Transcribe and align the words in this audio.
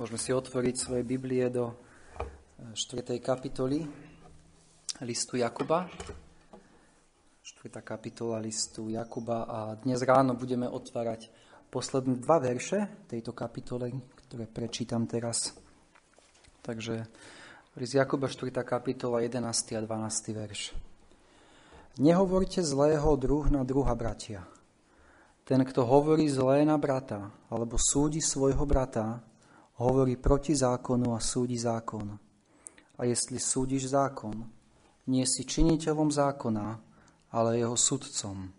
Môžeme 0.00 0.16
si 0.16 0.32
otvoriť 0.32 0.74
svoje 0.80 1.04
Biblie 1.04 1.52
do 1.52 1.76
4. 2.72 3.12
E, 3.12 3.20
kapitoly 3.20 3.84
listu 5.04 5.36
Jakuba. 5.36 5.84
4. 7.44 7.68
kapitola 7.84 8.40
listu 8.40 8.88
Jakuba 8.88 9.44
a 9.44 9.76
dnes 9.76 10.00
ráno 10.00 10.32
budeme 10.32 10.64
otvárať 10.64 11.28
posledné 11.68 12.24
dva 12.24 12.40
verše 12.40 13.04
tejto 13.04 13.36
kapitole, 13.36 13.92
ktoré 14.16 14.48
prečítam 14.48 15.04
teraz. 15.04 15.52
Takže 16.64 17.04
list 17.76 17.92
Jakuba 17.92 18.32
4. 18.32 18.48
kapitola 18.64 19.20
11. 19.20 19.44
a 19.76 19.80
12. 19.84 20.32
verš. 20.32 20.72
Nehovorte 22.00 22.64
zlého 22.64 23.12
druh 23.20 23.44
na 23.52 23.60
druha, 23.60 23.92
bratia. 23.92 24.48
Ten, 25.44 25.60
kto 25.68 25.84
hovorí 25.84 26.32
zlé 26.32 26.64
na 26.64 26.80
brata, 26.80 27.28
alebo 27.52 27.76
súdi 27.76 28.24
svojho 28.24 28.64
brata, 28.64 29.20
hovorí 29.82 30.14
proti 30.14 30.54
zákonu 30.54 31.12
a 31.12 31.20
súdi 31.20 31.58
zákon. 31.58 32.06
A 32.96 33.00
jestli 33.02 33.42
súdiš 33.42 33.90
zákon, 33.90 34.46
nie 35.10 35.26
si 35.26 35.42
činiteľom 35.42 36.14
zákona, 36.14 36.66
ale 37.34 37.58
jeho 37.58 37.74
sudcom. 37.74 38.54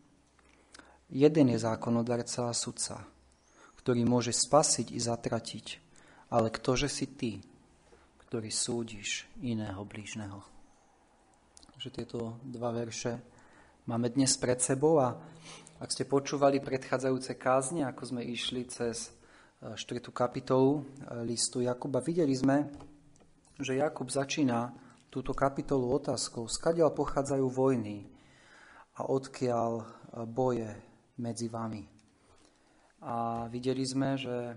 Jeden 1.14 1.48
je 1.54 1.60
zákonodarca 1.62 2.50
a 2.50 2.58
sudca, 2.58 3.06
ktorý 3.80 4.04
môže 4.04 4.36
spasiť 4.36 4.92
i 4.92 5.00
zatratiť, 5.00 5.68
ale 6.34 6.50
ktože 6.50 6.90
si 6.90 7.06
ty, 7.14 7.32
ktorý 8.28 8.50
súdiš 8.50 9.30
iného 9.46 9.80
blížneho. 9.86 10.42
Takže 11.78 11.90
tieto 11.94 12.42
dva 12.42 12.74
verše 12.74 13.22
máme 13.86 14.10
dnes 14.10 14.34
pred 14.42 14.58
sebou 14.58 14.98
a 14.98 15.22
ak 15.78 15.90
ste 15.94 16.10
počúvali 16.10 16.58
predchádzajúce 16.58 17.38
kázne, 17.38 17.86
ako 17.86 18.10
sme 18.10 18.22
išli 18.26 18.66
cez 18.66 19.14
4. 19.72 20.12
kapitolu 20.12 20.84
eh, 20.84 21.24
listu 21.24 21.64
Jakuba, 21.64 22.04
videli 22.04 22.36
sme, 22.36 22.68
že 23.56 23.80
Jakub 23.80 24.12
začína 24.12 24.76
túto 25.08 25.32
kapitolu 25.32 25.96
otázkou, 25.96 26.52
skadiaľ 26.52 26.92
pochádzajú 26.92 27.46
vojny 27.48 28.04
a 29.00 29.08
odkiaľ 29.08 29.72
eh, 29.80 29.86
boje 30.28 30.68
medzi 31.24 31.48
vami. 31.48 31.88
A 33.04 33.48
videli 33.48 33.84
sme, 33.88 34.20
že 34.20 34.56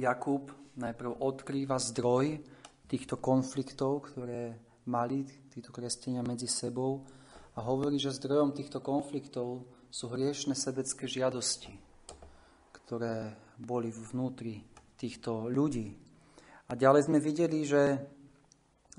Jakub 0.00 0.48
najprv 0.76 1.20
odkrýva 1.20 1.76
zdroj 1.76 2.40
týchto 2.88 3.20
konfliktov, 3.20 4.08
ktoré 4.12 4.56
mali 4.88 5.24
títo 5.52 5.68
kresťania 5.68 6.24
medzi 6.24 6.48
sebou 6.48 7.04
a 7.56 7.60
hovorí, 7.60 8.00
že 8.00 8.12
zdrojom 8.12 8.56
týchto 8.56 8.80
konfliktov 8.80 9.68
sú 9.92 10.08
hriešne 10.08 10.56
sebecké 10.56 11.04
žiadosti, 11.04 11.76
ktoré 12.92 13.32
boli 13.56 13.88
vnútri 13.88 14.60
týchto 15.00 15.48
ľudí. 15.48 15.96
A 16.68 16.76
ďalej 16.76 17.08
sme 17.08 17.24
videli, 17.24 17.64
že, 17.64 17.96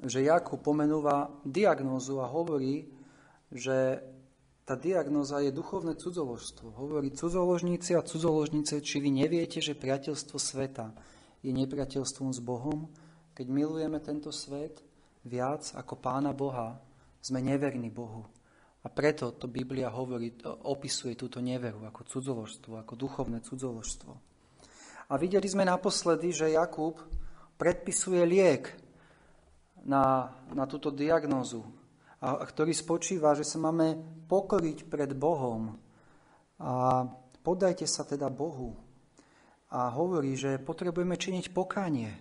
že 0.01 0.25
Jakub 0.25 0.65
pomenúva 0.65 1.29
diagnózu 1.45 2.17
a 2.17 2.25
hovorí, 2.25 2.89
že 3.53 4.01
tá 4.65 4.73
diagnóza 4.73 5.45
je 5.45 5.53
duchovné 5.53 5.93
cudzoložstvo. 5.93 6.73
Hovorí 6.73 7.13
cudzoložníci 7.13 7.93
a 7.93 8.01
cudzoložnice, 8.01 8.81
či 8.81 8.97
vy 8.97 9.13
neviete, 9.13 9.61
že 9.61 9.77
priateľstvo 9.77 10.41
sveta 10.41 10.89
je 11.45 11.53
nepriateľstvom 11.53 12.33
s 12.33 12.41
Bohom. 12.41 12.89
Keď 13.37 13.45
milujeme 13.45 14.01
tento 14.01 14.33
svet 14.33 14.81
viac 15.21 15.69
ako 15.77 16.01
Pána 16.01 16.33
Boha, 16.33 16.81
sme 17.21 17.45
neverní 17.45 17.93
Bohu. 17.93 18.25
A 18.83 18.91
preto 18.91 19.31
to 19.31 19.47
Biblia 19.47 19.87
hovorí, 19.87 20.35
opisuje 20.67 21.15
túto 21.15 21.39
neveru 21.39 21.87
ako 21.87 22.03
cudzoložstvo, 22.03 22.83
ako 22.83 22.93
duchovné 22.99 23.39
cudzoložstvo. 23.39 24.11
A 25.07 25.13
videli 25.15 25.47
sme 25.47 25.63
naposledy, 25.63 26.35
že 26.35 26.51
Jakub 26.51 26.99
predpisuje 27.55 28.19
liek 28.27 28.75
na, 29.87 30.35
na 30.51 30.67
túto 30.67 30.91
diagnózu, 30.91 31.63
a, 32.19 32.43
ktorý 32.43 32.75
spočíva, 32.75 33.31
že 33.39 33.47
sa 33.47 33.55
máme 33.55 33.99
pokoriť 34.27 34.91
pred 34.91 35.15
Bohom. 35.15 35.79
A 36.59 37.07
podajte 37.39 37.87
sa 37.87 38.03
teda 38.03 38.27
Bohu. 38.27 38.75
A 39.71 39.95
hovorí, 39.95 40.35
že 40.35 40.59
potrebujeme 40.59 41.15
činiť 41.15 41.55
pokánie. 41.55 42.11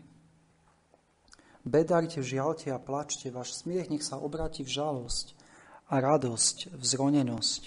Bedajte, 1.67 2.23
žialte 2.23 2.71
a 2.71 2.79
plačte, 2.79 3.35
váš 3.35 3.63
smiech 3.63 3.91
nech 3.91 4.07
sa 4.07 4.19
obráti 4.19 4.63
v 4.63 4.79
žalosť 4.79 5.42
a 5.93 6.01
radosť, 6.01 6.73
vzronenosť. 6.73 7.63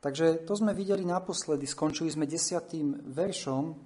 Takže 0.00 0.48
to 0.48 0.52
sme 0.56 0.72
videli 0.72 1.04
naposledy, 1.04 1.68
skončili 1.68 2.08
sme 2.08 2.24
desiatým 2.24 3.12
veršom 3.12 3.76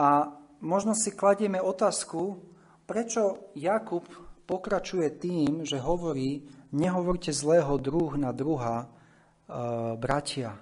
a 0.00 0.32
možno 0.64 0.96
si 0.96 1.12
kladieme 1.12 1.60
otázku, 1.60 2.40
prečo 2.88 3.52
Jakub 3.52 4.08
pokračuje 4.48 5.20
tým, 5.20 5.68
že 5.68 5.76
hovorí, 5.76 6.48
nehovorte 6.72 7.34
zlého 7.36 7.76
druh 7.76 8.16
na 8.16 8.32
druha, 8.32 8.86
e, 8.86 8.88
bratia. 10.00 10.56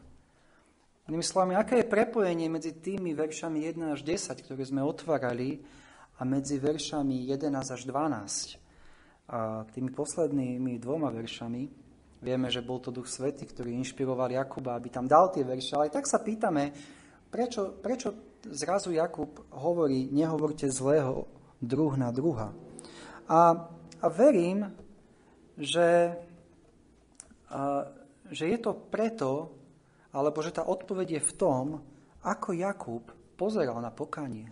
Inými 1.08 1.24
slovami, 1.24 1.56
aké 1.56 1.80
je 1.80 1.88
prepojenie 1.88 2.52
medzi 2.52 2.76
tými 2.76 3.16
veršami 3.16 3.64
1 3.64 3.96
až 3.96 4.04
10, 4.04 4.44
ktoré 4.44 4.60
sme 4.66 4.84
otvárali, 4.84 5.62
a 6.18 6.26
medzi 6.26 6.58
veršami 6.58 7.30
11 7.30 7.54
až 7.70 7.82
12. 7.86 8.67
A 9.28 9.64
tými 9.68 9.92
poslednými 9.92 10.80
dvoma 10.80 11.12
veršami 11.12 11.88
Vieme, 12.18 12.50
že 12.50 12.66
bol 12.66 12.82
to 12.82 12.90
Duch 12.90 13.06
Svety, 13.06 13.46
ktorý 13.46 13.78
inšpiroval 13.78 14.34
Jakuba, 14.34 14.74
aby 14.74 14.90
tam 14.90 15.06
dal 15.06 15.30
tie 15.30 15.46
verše. 15.46 15.78
Ale 15.78 15.86
tak 15.86 16.02
sa 16.10 16.18
pýtame, 16.18 16.74
prečo, 17.30 17.78
prečo 17.78 18.42
zrazu 18.42 18.90
Jakub 18.90 19.38
hovorí, 19.54 20.10
nehovorte 20.10 20.66
zlého 20.66 21.30
druh 21.62 21.94
na 21.94 22.10
druha. 22.10 22.50
A, 23.30 23.38
a 24.02 24.06
verím, 24.10 24.66
že, 25.54 26.18
a, 27.54 27.86
že 28.34 28.44
je 28.50 28.58
to 28.58 28.74
preto, 28.74 29.54
alebo 30.10 30.42
že 30.42 30.58
tá 30.58 30.66
odpoveď 30.66 31.18
je 31.18 31.22
v 31.22 31.32
tom, 31.38 31.64
ako 32.26 32.50
Jakub 32.50 33.04
pozeral 33.38 33.78
na 33.78 33.94
pokanie. 33.94 34.50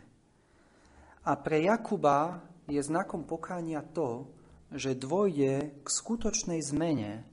A 1.27 1.35
pre 1.35 1.67
Jakuba 1.67 2.47
je 2.71 2.79
znakom 2.79 3.27
pokania 3.27 3.83
to, 3.83 4.31
že 4.77 4.93
dôjde 4.93 5.73
k 5.83 5.89
skutočnej 5.89 6.61
zmene 6.61 7.25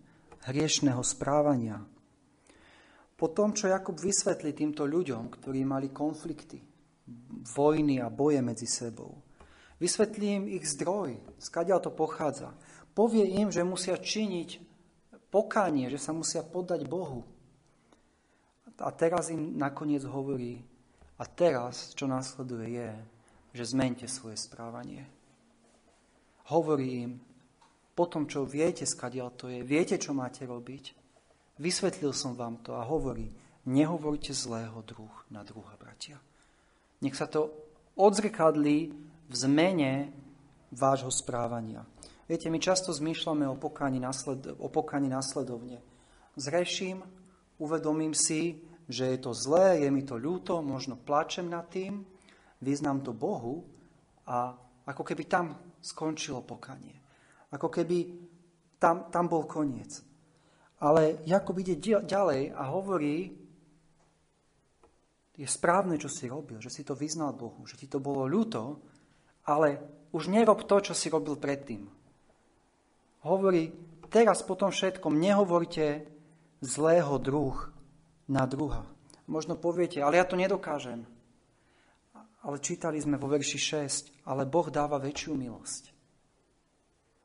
hriešného 0.47 1.03
správania. 1.03 1.83
Po 3.19 3.31
tom, 3.31 3.51
čo 3.51 3.71
Jakub 3.71 3.95
vysvetlí 3.99 4.55
týmto 4.55 4.83
ľuďom, 4.87 5.31
ktorí 5.31 5.63
mali 5.63 5.91
konflikty, 5.91 6.59
vojny 7.55 7.99
a 7.99 8.07
boje 8.07 8.39
medzi 8.39 8.67
sebou, 8.67 9.19
vysvetlí 9.79 10.27
im 10.39 10.45
ich 10.47 10.65
zdroj, 10.67 11.19
skadiaľ 11.39 11.83
to 11.83 11.91
pochádza. 11.91 12.55
Povie 12.95 13.27
im, 13.39 13.51
že 13.51 13.67
musia 13.67 13.99
činiť 13.99 14.59
pokánie, 15.27 15.91
že 15.91 15.99
sa 15.99 16.15
musia 16.15 16.43
poddať 16.43 16.87
Bohu. 16.87 17.27
A 18.79 18.89
teraz 18.91 19.29
im 19.29 19.55
nakoniec 19.55 20.03
hovorí, 20.03 20.63
a 21.19 21.23
teraz, 21.29 21.93
čo 21.93 22.09
následuje, 22.09 22.67
je, 22.73 22.91
že 23.53 23.69
zmente 23.71 24.09
svoje 24.09 24.35
správanie. 24.35 25.05
Hovorí 26.49 27.07
im, 27.07 27.11
po 27.93 28.09
tom, 28.09 28.25
čo 28.25 28.45
viete, 28.45 28.89
skadiaľ 28.89 29.29
to 29.37 29.49
je, 29.49 29.61
viete, 29.61 30.01
čo 30.01 30.17
máte 30.17 30.45
robiť, 30.49 30.97
vysvetlil 31.61 32.13
som 32.13 32.33
vám 32.33 32.61
to 32.65 32.73
a 32.73 32.85
hovorí, 32.85 33.29
nehovorte 33.69 34.33
zlého 34.33 34.81
druh 34.81 35.13
na 35.29 35.45
druha, 35.45 35.77
bratia. 35.77 36.17
Nech 37.05 37.13
sa 37.13 37.29
to 37.29 37.53
odzrkadlí 37.93 38.77
v 39.29 39.35
zmene 39.35 40.09
vášho 40.73 41.13
správania. 41.13 41.85
Viete, 42.25 42.49
my 42.49 42.57
často 42.57 42.89
zmýšľame 42.89 43.45
o 43.45 43.59
pokáni, 43.59 44.01
nasled, 44.01 44.57
o 44.57 44.67
pokáni 44.71 45.11
nasledovne. 45.11 45.83
Zreším, 46.33 47.05
uvedomím 47.61 48.17
si, 48.17 48.57
že 48.89 49.13
je 49.13 49.19
to 49.21 49.31
zlé, 49.37 49.85
je 49.85 49.89
mi 49.93 50.01
to 50.01 50.17
ľúto, 50.17 50.63
možno 50.65 50.97
plačem 50.97 51.45
nad 51.45 51.69
tým, 51.69 52.03
vyznám 52.63 53.03
to 53.03 53.11
Bohu 53.13 53.67
a 54.25 54.56
ako 54.88 55.03
keby 55.03 55.27
tam 55.27 55.56
skončilo 55.83 56.41
pokanie. 56.44 57.02
Ako 57.53 57.69
keby 57.69 58.09
tam, 58.81 59.13
tam 59.13 59.29
bol 59.29 59.45
koniec. 59.45 60.01
Ale 60.83 61.23
Jakub 61.23 61.55
ide 61.61 61.79
ďalej 61.79 62.51
a 62.51 62.67
hovorí, 62.73 63.31
je 65.33 65.47
správne, 65.47 65.97
čo 65.97 66.11
si 66.11 66.29
robil, 66.29 66.59
že 66.59 66.69
si 66.69 66.83
to 66.85 66.94
vyznal 66.94 67.33
Bohu, 67.33 67.63
že 67.65 67.79
ti 67.79 67.88
to 67.89 67.97
bolo 68.03 68.27
ľúto, 68.29 68.81
ale 69.47 69.81
už 70.13 70.29
nerob 70.29 70.65
to, 70.69 70.77
čo 70.81 70.94
si 70.94 71.09
robil 71.09 71.39
predtým. 71.39 71.89
Hovorí, 73.23 73.71
teraz 74.11 74.44
po 74.44 74.53
tom 74.53 74.69
všetkom 74.69 75.15
nehovorte 75.15 76.06
zlého 76.59 77.15
druh 77.17 77.56
na 78.27 78.44
druha. 78.45 78.85
Možno 79.25 79.56
poviete, 79.56 80.03
ale 80.03 80.19
ja 80.19 80.27
to 80.27 80.35
nedokážem. 80.35 81.07
Ale 82.44 82.59
čítali 82.59 82.99
sme 82.99 83.15
vo 83.15 83.31
verši 83.31 83.59
6, 84.19 84.27
ale 84.27 84.44
Boh 84.44 84.67
dáva 84.67 84.99
väčšiu 84.99 85.31
milosť. 85.31 85.93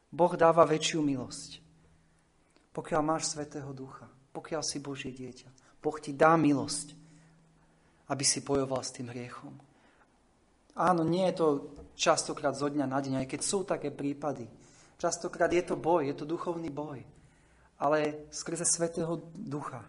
Boh 0.08 0.32
dáva 0.36 0.64
väčšiu 0.64 1.04
milosť. 1.04 1.60
Pokiaľ 2.72 3.02
máš 3.04 3.34
Svetého 3.34 3.68
Ducha, 3.76 4.08
pokiaľ 4.32 4.62
si 4.64 4.78
Božie 4.80 5.12
dieťa, 5.12 5.80
Boh 5.82 5.96
ti 6.00 6.16
dá 6.16 6.38
milosť, 6.38 6.96
aby 8.08 8.24
si 8.24 8.40
bojoval 8.40 8.80
s 8.80 8.94
tým 8.94 9.12
hriechom. 9.12 9.52
Áno, 10.78 11.02
nie 11.02 11.26
je 11.28 11.38
to 11.42 11.46
častokrát 11.98 12.54
zo 12.54 12.70
dňa 12.70 12.86
na 12.86 13.02
deň, 13.02 13.14
aj 13.24 13.28
keď 13.28 13.40
sú 13.42 13.66
také 13.66 13.90
prípady. 13.90 14.46
Častokrát 14.94 15.50
je 15.50 15.62
to 15.66 15.74
boj, 15.74 16.06
je 16.06 16.14
to 16.14 16.24
duchovný 16.24 16.70
boj. 16.70 17.02
Ale 17.82 18.30
skrze 18.30 18.62
Svetého 18.62 19.18
Ducha 19.34 19.82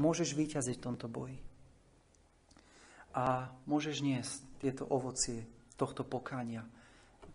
môžeš 0.00 0.32
vyťaziť 0.32 0.76
v 0.80 0.84
tomto 0.84 1.06
boji. 1.12 1.36
A 3.12 3.52
môžeš 3.68 4.00
niesť 4.00 4.40
tieto 4.60 4.88
ovocie 4.88 5.44
tohto 5.76 6.04
pokánia, 6.04 6.64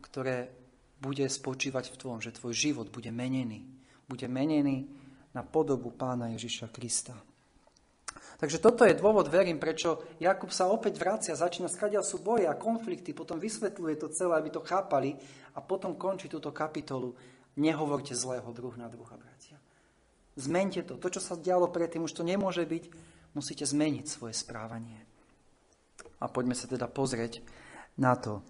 ktoré 0.02 0.65
bude 1.00 1.26
spočívať 1.28 1.92
v 1.92 2.00
tom, 2.00 2.18
že 2.24 2.36
tvoj 2.36 2.54
život 2.56 2.88
bude 2.90 3.12
menený. 3.12 3.68
Bude 4.08 4.30
menený 4.30 4.88
na 5.36 5.44
podobu 5.44 5.92
pána 5.92 6.32
Ježiša 6.32 6.72
Krista. 6.72 7.16
Takže 8.36 8.60
toto 8.60 8.84
je 8.84 9.00
dôvod, 9.00 9.32
verím, 9.32 9.60
prečo 9.64 10.04
Jakub 10.20 10.52
sa 10.52 10.68
opäť 10.68 11.00
vracia, 11.00 11.40
začína 11.40 11.72
skadiaľ 11.72 12.04
sú 12.04 12.20
boje 12.20 12.52
a 12.52 12.60
konflikty, 12.60 13.16
potom 13.16 13.40
vysvetľuje 13.40 13.96
to 13.96 14.12
celé, 14.12 14.36
aby 14.36 14.52
to 14.52 14.60
chápali 14.60 15.16
a 15.56 15.64
potom 15.64 15.96
končí 15.96 16.28
túto 16.28 16.52
kapitolu. 16.52 17.16
Nehovorte 17.56 18.12
zlého 18.12 18.52
druh 18.52 18.76
na 18.76 18.92
druha, 18.92 19.16
bratia. 19.16 19.56
Zmente 20.36 20.84
to. 20.84 21.00
To, 21.00 21.08
čo 21.08 21.24
sa 21.24 21.40
dialo 21.40 21.72
predtým, 21.72 22.04
už 22.04 22.12
to 22.12 22.28
nemôže 22.28 22.68
byť. 22.68 22.84
Musíte 23.32 23.64
zmeniť 23.64 24.06
svoje 24.08 24.36
správanie. 24.36 25.00
A 26.20 26.28
poďme 26.28 26.60
sa 26.60 26.68
teda 26.68 26.92
pozrieť 26.92 27.40
na 27.96 28.20
to, 28.20 28.44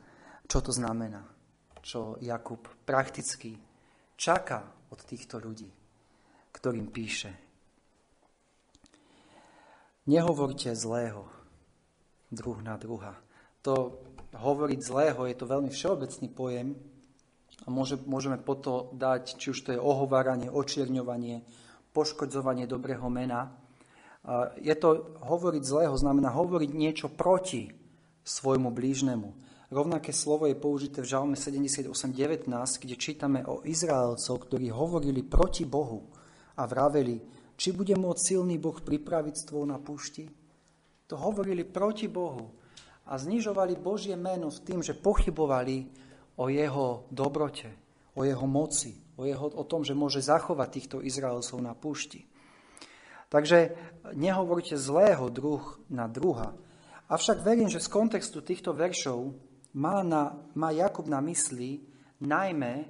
čo 0.49 0.65
to 0.65 0.73
znamená. 0.73 1.34
Čo 1.85 2.17
Jakub 2.17 2.65
prakticky 2.81 3.53
čaká 4.17 4.65
od 4.89 4.97
týchto 5.05 5.37
ľudí, 5.37 5.69
ktorým 6.49 6.89
píše. 6.89 7.29
Nehovorte 10.09 10.73
zlého 10.73 11.29
druh 12.33 12.57
na 12.65 12.81
druha. 12.81 13.13
To 13.61 14.01
hovoriť 14.33 14.79
zlého 14.81 15.29
je 15.29 15.35
to 15.37 15.45
veľmi 15.45 15.69
všeobecný 15.69 16.27
pojem 16.33 16.67
a 17.65 17.67
môže, 17.69 18.01
môžeme 18.01 18.41
potom 18.41 18.89
dať, 18.97 19.37
či 19.37 19.53
už 19.53 19.59
to 19.61 19.69
je 19.77 19.79
ohováranie, 19.81 20.49
očierňovanie, 20.49 21.45
poškodzovanie 21.93 22.65
dobrého 22.65 23.05
mena. 23.13 23.53
Je 24.57 24.73
to 24.73 25.21
hovoriť 25.21 25.61
zlého, 25.61 25.93
znamená 25.93 26.33
hovoriť 26.33 26.71
niečo 26.73 27.13
proti 27.13 27.69
svojmu 28.25 28.73
blížnemu. 28.73 29.29
Rovnaké 29.73 30.13
slovo 30.13 30.45
je 30.45 30.53
použité 30.53 31.01
v 31.01 31.09
Žalme 31.09 31.33
78.19, 31.33 32.45
kde 32.53 32.95
čítame 33.01 33.41
o 33.49 33.65
Izraelcov, 33.65 34.45
ktorí 34.45 34.69
hovorili 34.69 35.25
proti 35.25 35.65
Bohu 35.65 36.05
a 36.53 36.69
vraveli, 36.69 37.17
či 37.57 37.73
bude 37.73 37.97
môcť 37.97 38.21
silný 38.21 38.61
Boh 38.61 38.77
pripraviť 38.77 39.35
stôl 39.41 39.65
na 39.65 39.81
púšti? 39.81 40.29
To 41.09 41.17
hovorili 41.17 41.65
proti 41.65 42.05
Bohu 42.05 42.53
a 43.09 43.17
znižovali 43.17 43.73
Božie 43.81 44.13
meno 44.13 44.53
s 44.53 44.61
tým, 44.61 44.85
že 44.85 44.93
pochybovali 44.93 45.89
o 46.37 46.45
jeho 46.45 47.09
dobrote, 47.09 47.73
o 48.13 48.21
jeho 48.21 48.45
moci, 48.45 48.93
o, 49.17 49.25
jeho, 49.25 49.49
o 49.49 49.63
tom, 49.65 49.81
že 49.81 49.97
môže 49.97 50.21
zachovať 50.21 50.69
týchto 50.69 50.97
Izraelcov 51.01 51.57
na 51.57 51.73
púšti. 51.73 52.21
Takže 53.33 53.73
nehovorte 54.13 54.77
zlého 54.77 55.25
druh 55.33 55.81
na 55.89 56.05
druha. 56.05 56.53
Avšak 57.09 57.41
verím, 57.41 57.69
že 57.69 57.81
z 57.81 57.89
kontextu 57.89 58.45
týchto 58.45 58.73
veršov 58.73 59.44
má, 59.75 60.01
na, 60.01 60.39
má 60.55 60.71
Jakub 60.71 61.05
na 61.07 61.19
mysli 61.23 61.83
najmä 62.23 62.73
uh, 62.83 62.87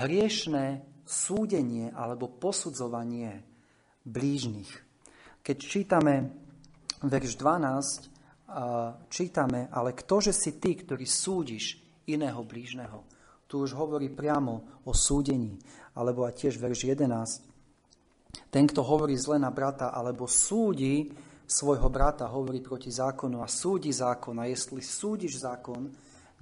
hriešné 0.00 0.82
súdenie 1.04 1.92
alebo 1.92 2.30
posudzovanie 2.30 3.44
blížnych. 4.06 4.70
Keď 5.40 5.56
čítame 5.58 6.30
verš 7.02 7.34
12, 7.40 8.10
čítame, 9.08 9.70
ale 9.70 9.94
ktože 9.94 10.34
si 10.34 10.58
ty, 10.58 10.74
ktorý 10.74 11.06
súdiš 11.06 11.78
iného 12.10 12.42
blížneho. 12.42 13.06
Tu 13.46 13.58
už 13.58 13.74
hovorí 13.74 14.10
priamo 14.10 14.82
o 14.86 14.92
súdení. 14.94 15.58
Alebo 15.94 16.26
a 16.26 16.34
tiež 16.34 16.58
verš 16.58 16.86
11. 16.86 18.50
Ten, 18.50 18.64
kto 18.66 18.82
hovorí 18.82 19.18
zle 19.18 19.38
na 19.38 19.50
brata, 19.50 19.90
alebo 19.90 20.26
súdi 20.26 21.10
svojho 21.50 21.90
brata, 21.90 22.30
hovorí 22.30 22.62
proti 22.62 22.94
zákonu 22.94 23.42
a 23.42 23.50
súdi 23.50 23.90
zákon. 23.90 24.38
A 24.38 24.46
jestli 24.46 24.78
súdiš 24.78 25.42
zákon, 25.42 25.90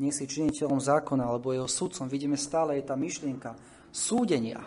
nie 0.04 0.12
si 0.12 0.28
činiteľom 0.28 0.76
zákona, 0.76 1.24
alebo 1.24 1.56
jeho 1.56 1.64
sudcom. 1.64 2.12
Vidíme 2.12 2.36
stále, 2.36 2.76
je 2.76 2.84
tá 2.84 2.92
myšlienka, 2.92 3.56
súdenia. 3.88 4.60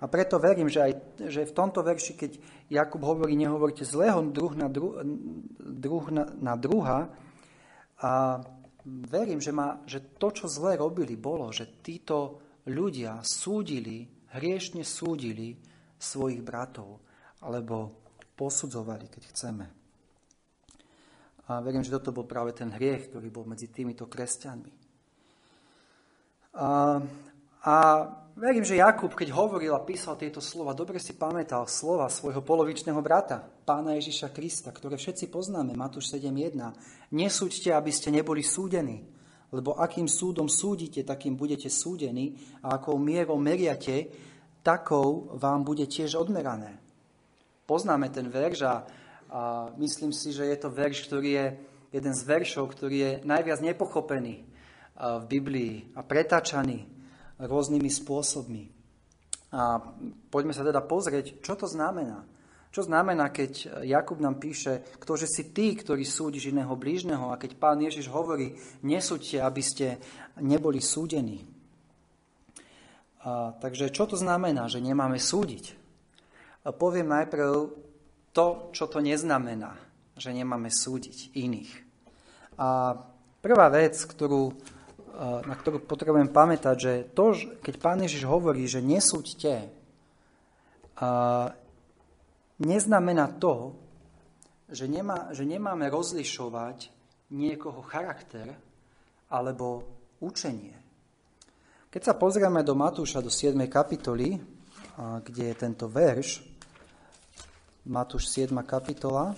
A 0.00 0.08
preto 0.10 0.42
verím, 0.42 0.66
že 0.66 0.80
aj 0.80 0.92
že 1.30 1.46
v 1.46 1.54
tomto 1.54 1.86
verši, 1.86 2.12
keď 2.18 2.32
Jakub 2.66 3.04
hovorí, 3.04 3.38
nehovorte 3.38 3.86
zlého 3.86 4.18
druh 4.26 4.58
na, 4.58 4.66
dru, 4.66 4.96
druh 5.60 6.06
na, 6.10 6.24
na 6.40 6.54
druha, 6.58 7.12
a 8.00 8.40
verím, 8.84 9.44
že, 9.44 9.52
ma, 9.52 9.84
že 9.84 10.16
to, 10.16 10.32
čo 10.32 10.48
zle 10.48 10.80
robili, 10.80 11.20
bolo, 11.20 11.52
že 11.52 11.84
títo 11.84 12.40
ľudia 12.64 13.20
súdili, 13.20 14.08
hriešne 14.32 14.80
súdili 14.88 15.52
svojich 16.00 16.40
bratov, 16.40 17.04
alebo 17.44 17.99
posudzovali, 18.40 19.12
keď 19.12 19.22
chceme. 19.28 19.66
A 21.52 21.60
verím, 21.60 21.84
že 21.84 21.92
toto 21.92 22.16
bol 22.16 22.24
práve 22.24 22.56
ten 22.56 22.72
hriech, 22.72 23.12
ktorý 23.12 23.28
bol 23.28 23.44
medzi 23.44 23.68
týmito 23.68 24.08
kresťanmi. 24.08 24.72
A 26.56 26.68
a 27.60 28.08
verím, 28.40 28.64
že 28.64 28.80
Jakub, 28.80 29.12
keď 29.12 29.36
hovoril 29.36 29.76
a 29.76 29.84
písal 29.84 30.16
tieto 30.16 30.40
slova, 30.40 30.72
dobre 30.72 30.96
si 30.96 31.12
pamätal 31.12 31.68
slova 31.68 32.08
svojho 32.08 32.40
polovičného 32.40 32.96
brata, 33.04 33.44
pána 33.44 34.00
Ježiša 34.00 34.32
Krista, 34.32 34.72
ktoré 34.72 34.96
všetci 34.96 35.28
poznáme, 35.28 35.76
Matúš 35.76 36.16
7.1. 36.16 36.56
Nesúďte, 37.12 37.76
aby 37.76 37.92
ste 37.92 38.08
neboli 38.08 38.40
súdení, 38.40 39.04
lebo 39.52 39.76
akým 39.76 40.08
súdom 40.08 40.48
súdite, 40.48 41.04
takým 41.04 41.36
budete 41.36 41.68
súdení 41.68 42.40
a 42.64 42.80
akou 42.80 42.96
mierou 42.96 43.36
meriate, 43.36 44.08
takou 44.64 45.36
vám 45.36 45.60
bude 45.60 45.84
tiež 45.84 46.16
odmerané. 46.16 46.80
Poznáme 47.70 48.10
ten 48.10 48.26
verš 48.26 48.66
a, 48.66 48.82
a 49.30 49.70
myslím 49.78 50.10
si, 50.10 50.34
že 50.34 50.42
je 50.42 50.58
to 50.58 50.74
verš, 50.74 51.06
ktorý 51.06 51.30
je 51.38 51.46
jeden 51.94 52.14
z 52.18 52.22
veršov, 52.26 52.74
ktorý 52.74 52.96
je 52.98 53.12
najviac 53.22 53.62
nepochopený 53.62 54.42
v 54.98 55.24
Biblii 55.30 55.94
a 55.94 56.02
pretáčaný 56.02 56.82
rôznymi 57.38 57.86
spôsobmi. 57.86 58.66
A 59.54 59.78
poďme 60.34 60.50
sa 60.50 60.66
teda 60.66 60.82
pozrieť, 60.82 61.38
čo 61.46 61.54
to 61.54 61.70
znamená. 61.70 62.26
Čo 62.74 62.90
znamená, 62.90 63.30
keď 63.30 63.82
Jakub 63.86 64.18
nám 64.18 64.42
píše, 64.42 64.82
ktože 64.98 65.30
si 65.30 65.54
ty, 65.54 65.74
ktorý 65.78 66.02
súdiš 66.02 66.50
iného 66.50 66.74
blížneho 66.74 67.30
a 67.30 67.38
keď 67.38 67.54
pán 67.54 67.78
Ježiš 67.78 68.10
hovorí, 68.10 68.58
nesúďte, 68.82 69.46
aby 69.46 69.62
ste 69.62 69.86
neboli 70.42 70.82
súdení. 70.82 71.46
A, 73.22 73.54
takže 73.58 73.94
čo 73.94 74.10
to 74.10 74.18
znamená, 74.18 74.66
že 74.66 74.82
nemáme 74.82 75.22
súdiť? 75.22 75.79
Poviem 76.64 77.08
najprv 77.08 77.72
to, 78.36 78.46
čo 78.76 78.84
to 78.86 79.00
neznamená, 79.00 79.74
že 80.16 80.36
nemáme 80.36 80.68
súdiť 80.68 81.32
iných. 81.32 81.72
A 82.60 82.98
prvá 83.40 83.66
vec, 83.72 83.96
ktorú 83.96 84.52
na 85.20 85.52
ktorú 85.52 85.84
potrebujem 85.84 86.32
pamätať, 86.32 86.76
že 86.80 86.92
to, 87.12 87.36
keď 87.60 87.74
Pán 87.76 88.00
Ježiš 88.00 88.24
hovorí, 88.24 88.64
že 88.64 88.80
nesúďte, 88.80 89.68
neznamená 92.56 93.28
to, 93.36 93.76
že, 94.70 94.88
nemá, 94.88 95.28
že 95.34 95.44
nemáme 95.44 95.92
rozlišovať 95.92 96.88
niekoho 97.36 97.84
charakter 97.84 98.54
alebo 99.28 99.84
učenie. 100.22 100.78
Keď 101.90 102.02
sa 102.06 102.14
pozrieme 102.14 102.62
do 102.62 102.78
Matúša, 102.78 103.20
do 103.20 103.28
7. 103.28 103.58
kapitoly, 103.66 104.38
kde 105.26 105.44
je 105.50 105.54
tento 105.58 105.90
verš, 105.90 106.46
Matúš 107.88 108.28
7. 108.36 108.52
kapitola, 108.68 109.32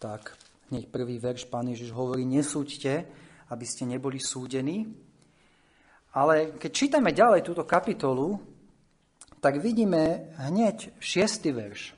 tak 0.00 0.32
hneď 0.72 0.88
prvý 0.88 1.20
verš 1.20 1.44
Pán 1.52 1.68
Ježiš 1.68 1.92
hovorí, 1.92 2.24
nesúďte, 2.24 3.04
aby 3.52 3.64
ste 3.68 3.84
neboli 3.84 4.16
súdení. 4.16 4.88
Ale 6.16 6.56
keď 6.56 6.70
čítame 6.72 7.12
ďalej 7.12 7.44
túto 7.44 7.68
kapitolu, 7.68 8.40
tak 9.44 9.60
vidíme 9.60 10.32
hneď 10.40 10.96
šiestý 10.96 11.52
verš. 11.52 11.92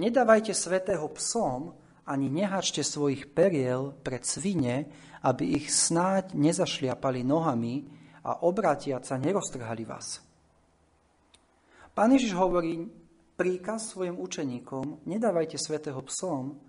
Nedávajte 0.00 0.56
svetého 0.56 1.04
psom, 1.20 1.76
ani 2.08 2.32
nehačte 2.32 2.80
svojich 2.80 3.28
periel 3.36 3.92
pred 4.00 4.24
svine, 4.24 4.88
aby 5.20 5.52
ich 5.52 5.68
snáď 5.68 6.32
nezašliapali 6.32 7.20
nohami 7.20 7.84
a 8.24 8.40
obratiať 8.40 9.04
sa 9.04 9.20
neroztrhali 9.20 9.84
vás. 9.84 10.24
Pán 11.92 12.16
Ježiš 12.16 12.32
hovorí 12.32 13.01
príkaz 13.36 13.92
svojim 13.92 14.20
učeníkom, 14.20 15.04
nedávajte 15.08 15.56
svetého 15.56 16.00
psom, 16.06 16.60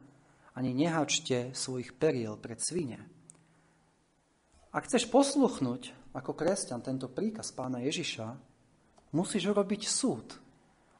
ani 0.54 0.72
nehačte 0.74 1.52
svojich 1.58 1.98
periel 1.98 2.38
pred 2.38 2.62
svine. 2.62 3.02
Ak 4.74 4.90
chceš 4.90 5.10
posluchnúť 5.10 5.94
ako 6.14 6.34
kresťan 6.34 6.82
tento 6.82 7.10
príkaz 7.10 7.54
pána 7.54 7.82
Ježiša, 7.82 8.38
musíš 9.14 9.50
urobiť 9.54 9.82
súd. 9.86 10.38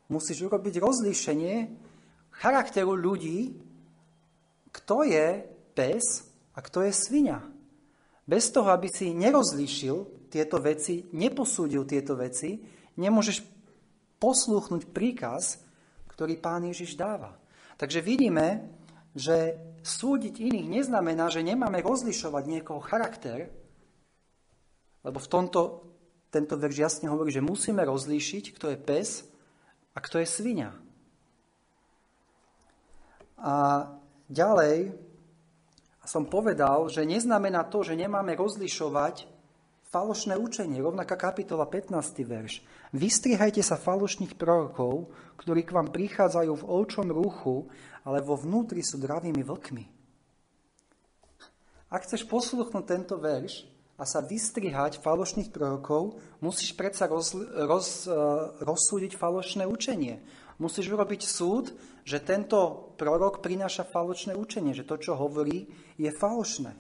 Musíš 0.10 0.46
urobiť 0.46 0.78
rozlíšenie 0.78 1.56
charakteru 2.34 2.94
ľudí, 2.94 3.58
kto 4.74 5.06
je 5.06 5.42
pes 5.74 6.06
a 6.54 6.60
kto 6.62 6.86
je 6.86 6.94
svinia. 6.94 7.42
Bez 8.26 8.50
toho, 8.50 8.70
aby 8.74 8.90
si 8.90 9.14
nerozlíšil 9.14 10.30
tieto 10.34 10.58
veci, 10.62 11.06
neposúdil 11.14 11.86
tieto 11.86 12.18
veci, 12.18 12.58
nemôžeš 12.98 13.38
poslúchnuť 14.24 14.88
príkaz, 14.96 15.60
ktorý 16.08 16.40
pán 16.40 16.64
Ježiš 16.64 16.96
dáva. 16.96 17.36
Takže 17.76 18.00
vidíme, 18.00 18.72
že 19.12 19.60
súdiť 19.84 20.40
iných 20.40 20.68
neznamená, 20.80 21.28
že 21.28 21.44
nemáme 21.44 21.84
rozlišovať 21.84 22.44
niekoho 22.48 22.80
charakter, 22.80 23.52
lebo 25.04 25.20
v 25.20 25.28
tomto 25.28 25.84
tento 26.32 26.58
verš 26.58 26.78
jasne 26.80 27.12
hovorí, 27.14 27.30
že 27.30 27.46
musíme 27.46 27.86
rozlíšiť, 27.86 28.58
kto 28.58 28.74
je 28.74 28.78
pes 28.80 29.10
a 29.94 30.02
kto 30.02 30.18
je 30.24 30.28
svinia. 30.32 30.74
A 33.38 33.86
ďalej 34.32 34.98
som 36.02 36.26
povedal, 36.26 36.90
že 36.90 37.06
neznamená 37.06 37.70
to, 37.70 37.86
že 37.86 37.94
nemáme 37.94 38.34
rozlišovať 38.34 39.30
falošné 39.94 40.34
učenie. 40.42 40.82
Rovnaká 40.82 41.14
kapitola 41.14 41.70
15. 41.70 41.94
verš. 42.26 42.66
Vystrihajte 42.98 43.62
sa 43.62 43.78
falošných 43.78 44.34
prorokov, 44.34 45.14
ktorí 45.38 45.62
k 45.62 45.76
vám 45.78 45.94
prichádzajú 45.94 46.50
v 46.58 46.66
ovčom 46.66 47.08
ruchu, 47.14 47.70
ale 48.02 48.26
vo 48.26 48.34
vnútri 48.34 48.82
sú 48.82 48.98
dravými 48.98 49.46
vlkmi. 49.46 49.86
Ak 51.94 52.10
chceš 52.10 52.26
posluchnúť 52.26 52.86
tento 52.90 53.22
verš, 53.22 53.70
a 53.94 54.10
sa 54.10 54.26
vystrihať 54.26 55.06
falošných 55.06 55.54
prorokov, 55.54 56.18
musíš 56.42 56.74
predsa 56.74 57.06
roz, 57.06 57.38
roz, 57.46 58.10
eh, 58.10 58.14
rozsúdiť 58.66 59.14
falošné 59.14 59.70
učenie. 59.70 60.18
Musíš 60.58 60.90
urobiť 60.90 61.22
súd, 61.22 61.78
že 62.02 62.18
tento 62.18 62.90
prorok 62.98 63.46
prináša 63.46 63.86
falošné 63.86 64.34
učenie, 64.34 64.74
že 64.74 64.82
to, 64.82 64.98
čo 64.98 65.14
hovorí, 65.14 65.70
je 66.02 66.10
falošné. 66.10 66.74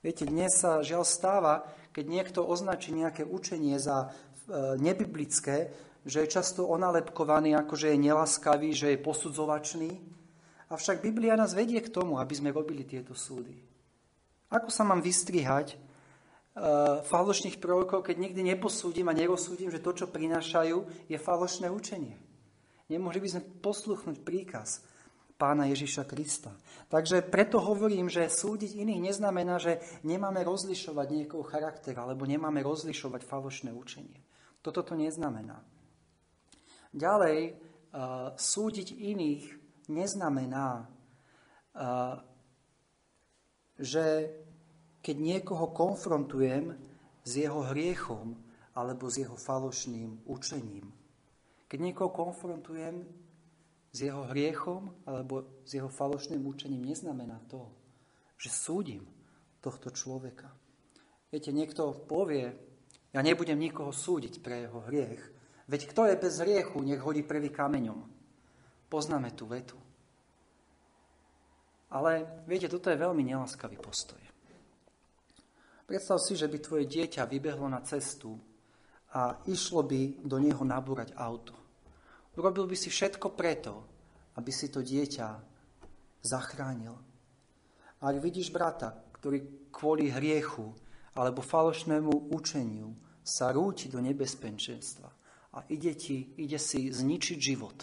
Viete, 0.00 0.26
dnes 0.26 0.56
sa 0.56 0.80
žiaľ 0.80 1.04
stáva, 1.06 1.68
keď 1.90 2.04
niekto 2.06 2.40
označí 2.46 2.94
nejaké 2.94 3.26
učenie 3.26 3.78
za 3.78 4.08
eh, 4.08 4.76
nebiblické, 4.78 5.70
že 6.06 6.24
je 6.24 6.32
často 6.32 6.64
onalepkovaný, 6.64 7.52
ako 7.56 7.76
že 7.76 7.92
je 7.92 8.04
nelaskavý, 8.08 8.72
že 8.72 8.96
je 8.96 9.04
posudzovačný. 9.04 9.90
Avšak 10.72 11.04
Biblia 11.04 11.36
nás 11.36 11.52
vedie 11.52 11.82
k 11.82 11.92
tomu, 11.92 12.16
aby 12.16 12.32
sme 12.32 12.54
robili 12.54 12.88
tieto 12.88 13.12
súdy. 13.12 13.52
Ako 14.48 14.72
sa 14.72 14.82
mám 14.86 15.04
vystrihať 15.04 15.76
Eh, 16.50 16.98
falošných 17.06 17.62
prorokov, 17.62 18.02
keď 18.04 18.16
nikdy 18.18 18.42
neposúdim 18.42 19.06
a 19.06 19.14
nerozsúdim, 19.14 19.70
že 19.70 19.78
to, 19.78 19.94
čo 19.94 20.10
prinášajú, 20.10 21.06
je 21.06 21.14
falošné 21.14 21.70
učenie. 21.70 22.18
Nemohli 22.90 23.22
by 23.22 23.28
sme 23.32 23.46
posluchnúť 23.62 24.18
príkaz 24.26 24.82
pána 25.40 25.64
Ježiša 25.72 26.04
Krista. 26.04 26.52
Takže 26.92 27.24
preto 27.24 27.56
hovorím, 27.64 28.12
že 28.12 28.28
súdiť 28.28 28.76
iných 28.76 29.00
neznamená, 29.08 29.56
že 29.56 29.80
nemáme 30.04 30.44
rozlišovať 30.44 31.06
niekoho 31.08 31.40
charakter 31.48 31.96
alebo 31.96 32.28
nemáme 32.28 32.60
rozlišovať 32.60 33.24
falošné 33.24 33.72
učenie. 33.72 34.20
Toto 34.60 34.84
to 34.84 34.92
neznamená. 34.92 35.64
Ďalej, 36.92 37.56
uh, 37.56 38.36
súdiť 38.36 38.92
iných 38.92 39.44
neznamená, 39.88 40.84
uh, 40.84 42.20
že 43.80 44.28
keď 45.00 45.16
niekoho 45.16 45.72
konfrontujem 45.72 46.76
s 47.24 47.30
jeho 47.40 47.64
hriechom 47.72 48.36
alebo 48.76 49.08
s 49.08 49.24
jeho 49.24 49.36
falošným 49.36 50.28
učením. 50.28 50.92
Keď 51.70 51.78
niekoho 51.80 52.10
konfrontujem 52.12 53.06
s 53.90 53.98
jeho 54.06 54.26
hriechom 54.30 54.94
alebo 55.06 55.62
s 55.66 55.74
jeho 55.74 55.90
falošným 55.90 56.42
učením, 56.46 56.86
neznamená 56.86 57.42
to, 57.50 57.66
že 58.38 58.54
súdim 58.54 59.04
tohto 59.60 59.90
človeka. 59.90 60.48
Viete, 61.30 61.54
niekto 61.54 61.94
povie, 62.06 62.54
ja 63.10 63.20
nebudem 63.20 63.58
nikoho 63.58 63.90
súdiť 63.90 64.42
pre 64.42 64.66
jeho 64.66 64.80
hriech, 64.86 65.22
veď 65.70 65.80
kto 65.90 66.02
je 66.10 66.14
bez 66.18 66.34
hriechu, 66.42 66.78
nech 66.82 67.02
hodí 67.02 67.22
prvý 67.22 67.50
kameňom. 67.50 68.00
Poznáme 68.90 69.30
tú 69.34 69.46
vetu. 69.46 69.78
Ale 71.90 72.42
viete, 72.46 72.70
toto 72.70 72.90
je 72.90 72.98
veľmi 72.98 73.22
nelaskavý 73.26 73.78
postoj. 73.78 74.18
Predstav 75.90 76.22
si, 76.22 76.38
že 76.38 76.46
by 76.46 76.58
tvoje 76.62 76.86
dieťa 76.86 77.26
vybehlo 77.26 77.66
na 77.66 77.82
cestu 77.82 78.38
a 79.10 79.42
išlo 79.50 79.82
by 79.82 80.22
do 80.22 80.38
neho 80.38 80.62
nabúrať 80.62 81.18
auto. 81.18 81.59
Urobil 82.38 82.70
by 82.70 82.76
si 82.78 82.92
všetko 82.92 83.34
preto, 83.34 83.86
aby 84.38 84.50
si 84.54 84.70
to 84.70 84.84
dieťa 84.84 85.28
zachránil. 86.22 86.94
A 88.00 88.02
ak 88.08 88.16
vidíš 88.22 88.54
brata, 88.54 88.94
ktorý 89.18 89.68
kvôli 89.74 90.08
hriechu 90.08 90.72
alebo 91.12 91.44
falošnému 91.44 92.32
učeniu 92.32 92.94
sa 93.20 93.52
rúti 93.52 93.90
do 93.92 94.00
nebezpečenstva 94.00 95.08
a 95.50 95.58
ide, 95.68 95.92
ti, 95.98 96.32
ide 96.38 96.56
si 96.56 96.88
zničiť 96.88 97.38
život, 97.38 97.78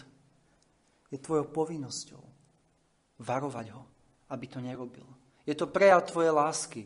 je 1.12 1.18
tvojou 1.20 1.46
povinnosťou 1.52 2.22
varovať 3.22 3.66
ho, 3.76 3.82
aby 4.32 4.46
to 4.48 4.58
nerobil. 4.58 5.06
Je 5.44 5.54
to 5.56 5.70
prejav 5.70 6.04
tvojej 6.04 6.32
lásky, 6.32 6.82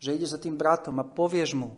že 0.00 0.14
ideš 0.16 0.36
za 0.36 0.40
tým 0.40 0.56
bratom 0.56 0.96
a 1.00 1.04
povieš 1.04 1.56
mu, 1.56 1.76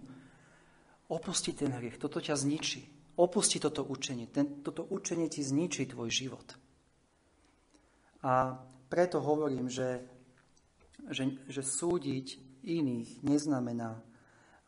opusti 1.09 1.57
ten 1.57 1.73
hriech, 1.73 1.97
toto 1.97 2.21
ťa 2.21 2.37
zničí. 2.37 2.98
Opusti 3.19 3.59
toto 3.59 3.83
učenie. 3.83 4.31
Ten, 4.31 4.63
toto 4.63 4.87
učenie 4.87 5.27
ti 5.27 5.43
zničí 5.43 5.91
tvoj 5.91 6.07
život. 6.07 6.47
A 8.23 8.63
preto 8.87 9.19
hovorím, 9.19 9.67
že, 9.67 10.07
že, 11.11 11.27
že 11.51 11.63
súdiť 11.67 12.27
iných 12.63 13.27
neznamená, 13.27 13.99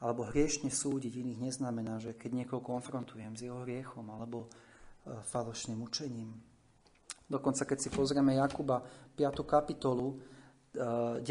alebo 0.02 0.26
hriešne 0.26 0.70
súdiť 0.70 1.12
iných 1.14 1.38
neznamená, 1.38 2.02
že 2.02 2.18
keď 2.18 2.42
niekoho 2.42 2.62
konfrontujem 2.62 3.38
s 3.38 3.46
jeho 3.46 3.62
hriechom 3.62 4.06
alebo 4.10 4.46
e, 4.46 4.48
falošným 5.30 5.78
učením. 5.86 6.34
Dokonca 7.30 7.62
keď 7.62 7.78
si 7.78 7.88
pozrieme 7.94 8.34
Jakuba 8.34 8.82
5. 9.14 9.46
kapitolu, 9.46 10.18
19. 10.70 11.26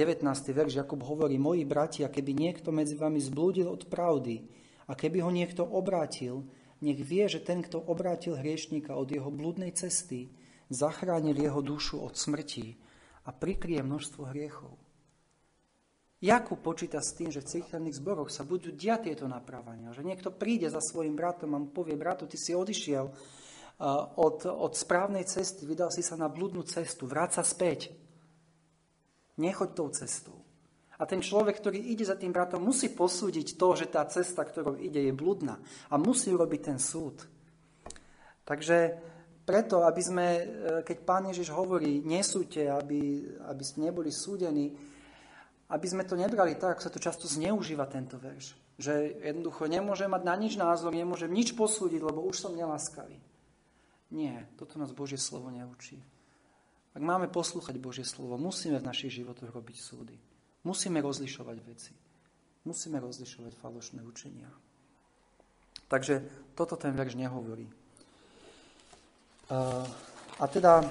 verš 0.52 0.84
Jakub 0.84 1.00
hovorí, 1.00 1.40
moji 1.40 1.64
bratia, 1.64 2.12
keby 2.12 2.36
niekto 2.36 2.76
medzi 2.76 3.00
vami 3.00 3.24
zblúdil 3.24 3.72
od 3.72 3.88
pravdy 3.88 4.44
a 4.84 4.92
keby 5.00 5.24
ho 5.24 5.32
niekto 5.32 5.64
obrátil, 5.64 6.44
nech 6.80 7.00
vie, 7.04 7.28
že 7.28 7.44
ten, 7.44 7.60
kto 7.64 7.80
obrátil 7.80 8.40
hriešníka 8.40 8.96
od 8.96 9.12
jeho 9.12 9.28
blúdnej 9.28 9.76
cesty, 9.76 10.32
zachránil 10.72 11.36
jeho 11.36 11.60
dušu 11.60 12.00
od 12.00 12.16
smrti 12.16 12.78
a 13.28 13.36
prikrie 13.36 13.82
množstvo 13.84 14.30
hriechov. 14.32 14.78
Jakub 16.20 16.60
počíta 16.60 17.00
s 17.00 17.16
tým, 17.16 17.32
že 17.32 17.40
v 17.40 17.52
cirkevných 17.60 17.96
zboroch 17.96 18.28
sa 18.28 18.44
budú 18.44 18.76
diať 18.76 19.08
tieto 19.08 19.26
naprávania, 19.32 19.96
že 19.96 20.04
niekto 20.04 20.36
príde 20.36 20.68
za 20.68 20.84
svojim 20.84 21.16
bratom 21.16 21.56
a 21.56 21.64
mu 21.64 21.72
povie, 21.72 21.96
bratu, 21.96 22.28
ty 22.28 22.36
si 22.36 22.52
odišiel 22.52 23.08
od, 24.20 24.44
od 24.44 24.74
správnej 24.76 25.24
cesty, 25.24 25.64
vydal 25.64 25.88
si 25.88 26.04
sa 26.04 26.20
na 26.20 26.28
blúdnu 26.28 26.68
cestu, 26.68 27.08
vráť 27.08 27.40
späť. 27.48 27.96
Nechoď 29.40 29.70
tou 29.72 29.88
cestou. 29.96 30.39
A 31.00 31.08
ten 31.08 31.24
človek, 31.24 31.64
ktorý 31.64 31.80
ide 31.80 32.04
za 32.04 32.20
tým 32.20 32.36
bratom, 32.36 32.60
musí 32.60 32.92
posúdiť 32.92 33.56
to, 33.56 33.68
že 33.80 33.88
tá 33.88 34.04
cesta, 34.12 34.44
ktorou 34.44 34.76
ide, 34.76 35.00
je 35.00 35.14
bludná. 35.16 35.56
A 35.88 35.96
musí 35.96 36.28
urobiť 36.36 36.76
ten 36.76 36.80
súd. 36.80 37.24
Takže 38.44 39.00
preto, 39.48 39.88
aby 39.88 40.02
sme, 40.04 40.28
e, 40.28 40.44
keď 40.84 40.98
pán 41.08 41.24
Ježiš 41.32 41.56
hovorí, 41.56 42.04
nesúďte, 42.04 42.68
aby, 42.68 43.24
aby 43.48 43.64
ste 43.64 43.80
neboli 43.88 44.12
súdení, 44.12 44.76
aby 45.72 45.88
sme 45.88 46.04
to 46.04 46.20
nebrali 46.20 46.60
tak, 46.60 46.78
ako 46.78 46.82
sa 46.84 46.92
to 46.92 47.00
často 47.00 47.26
zneužíva 47.32 47.88
tento 47.88 48.20
verš. 48.20 48.60
Že 48.76 49.24
jednoducho 49.24 49.72
nemôžem 49.72 50.12
mať 50.12 50.24
na 50.28 50.36
nič 50.36 50.54
názor, 50.60 50.92
nemôžem 50.92 51.32
nič 51.32 51.56
posúdiť, 51.56 52.04
lebo 52.04 52.28
už 52.28 52.44
som 52.44 52.54
neláskavý. 52.54 53.16
Nie, 54.12 54.50
toto 54.58 54.76
nás 54.82 54.92
Božie 54.92 55.22
slovo 55.22 55.54
neučí. 55.54 56.02
Ak 56.98 57.02
máme 57.06 57.30
poslúchať 57.30 57.78
Božie 57.78 58.04
slovo, 58.04 58.36
musíme 58.36 58.82
v 58.82 58.90
našich 58.90 59.22
životoch 59.22 59.54
robiť 59.54 59.78
súdy. 59.78 60.18
Musíme 60.64 61.00
rozlišovať 61.00 61.58
veci. 61.64 61.94
Musíme 62.68 63.00
rozlišovať 63.00 63.56
falošné 63.56 64.04
učenia. 64.04 64.52
Takže 65.90 66.22
toto 66.54 66.76
ten 66.76 66.94
verš 66.94 67.16
nehovorí. 67.16 67.66
A 70.40 70.46
teda, 70.46 70.86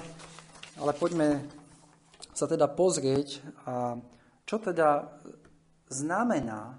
ale 0.81 0.91
poďme 0.97 1.47
sa 2.35 2.49
teda 2.49 2.67
pozrieť, 2.67 3.39
a 3.63 3.95
čo 4.43 4.57
teda 4.59 5.07
znamená, 5.87 6.75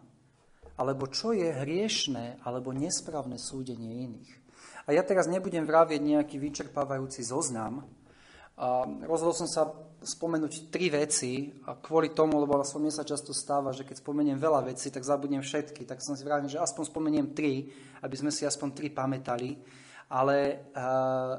alebo 0.76 1.08
čo 1.08 1.32
je 1.32 1.48
hriešné, 1.48 2.44
alebo 2.44 2.76
nesprávne 2.76 3.40
súdenie 3.40 4.04
iných. 4.04 4.30
A 4.88 4.96
ja 4.96 5.06
teraz 5.06 5.30
nebudem 5.30 5.64
vravieť 5.64 6.00
nejaký 6.02 6.36
vyčerpávajúci 6.36 7.22
zoznam, 7.24 7.86
a 8.60 8.84
rozhodol 9.08 9.32
som 9.32 9.48
sa 9.48 9.72
spomenúť 10.00 10.72
tri 10.72 10.88
veci 10.88 11.52
a 11.68 11.76
kvôli 11.76 12.16
tomu, 12.16 12.40
lebo 12.40 12.56
som 12.64 12.80
mne 12.80 12.92
sa 12.92 13.04
často 13.04 13.36
stáva, 13.36 13.76
že 13.76 13.84
keď 13.84 14.00
spomeniem 14.00 14.40
veľa 14.40 14.72
vecí, 14.72 14.88
tak 14.88 15.04
zabudnem 15.04 15.44
všetky. 15.44 15.84
Tak 15.84 16.00
som 16.00 16.16
si 16.16 16.24
vravil, 16.24 16.48
že 16.48 16.56
aspoň 16.56 16.84
spomeniem 16.88 17.36
tri, 17.36 17.68
aby 18.00 18.16
sme 18.16 18.32
si 18.32 18.48
aspoň 18.48 18.68
tri 18.72 18.88
pamätali. 18.88 19.60
Ale 20.10 20.68
uh, 20.72 21.36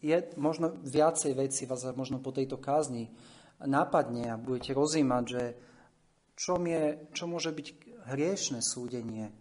je 0.00 0.16
možno 0.38 0.78
viacej 0.82 1.32
veci 1.34 1.66
vás 1.66 1.84
možno 1.94 2.22
po 2.22 2.30
tejto 2.30 2.58
kázni 2.58 3.10
nápadne 3.62 4.30
a 4.30 4.40
budete 4.40 4.70
rozímať, 4.70 5.24
že 5.26 5.44
čo, 6.38 6.54
je, 6.62 7.10
čo 7.10 7.24
môže 7.26 7.50
byť 7.50 7.66
hriešne 8.14 8.62
súdenie 8.62 9.34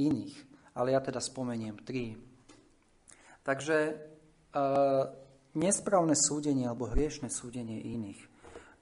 iných. 0.00 0.34
Ale 0.74 0.96
ja 0.96 1.00
teda 1.04 1.20
spomeniem 1.20 1.78
tri. 1.84 2.16
Takže 3.44 3.76
nesprávne 5.54 6.14
súdenie 6.18 6.66
alebo 6.66 6.90
hriešne 6.90 7.30
súdenie 7.30 7.80
iných, 7.80 8.20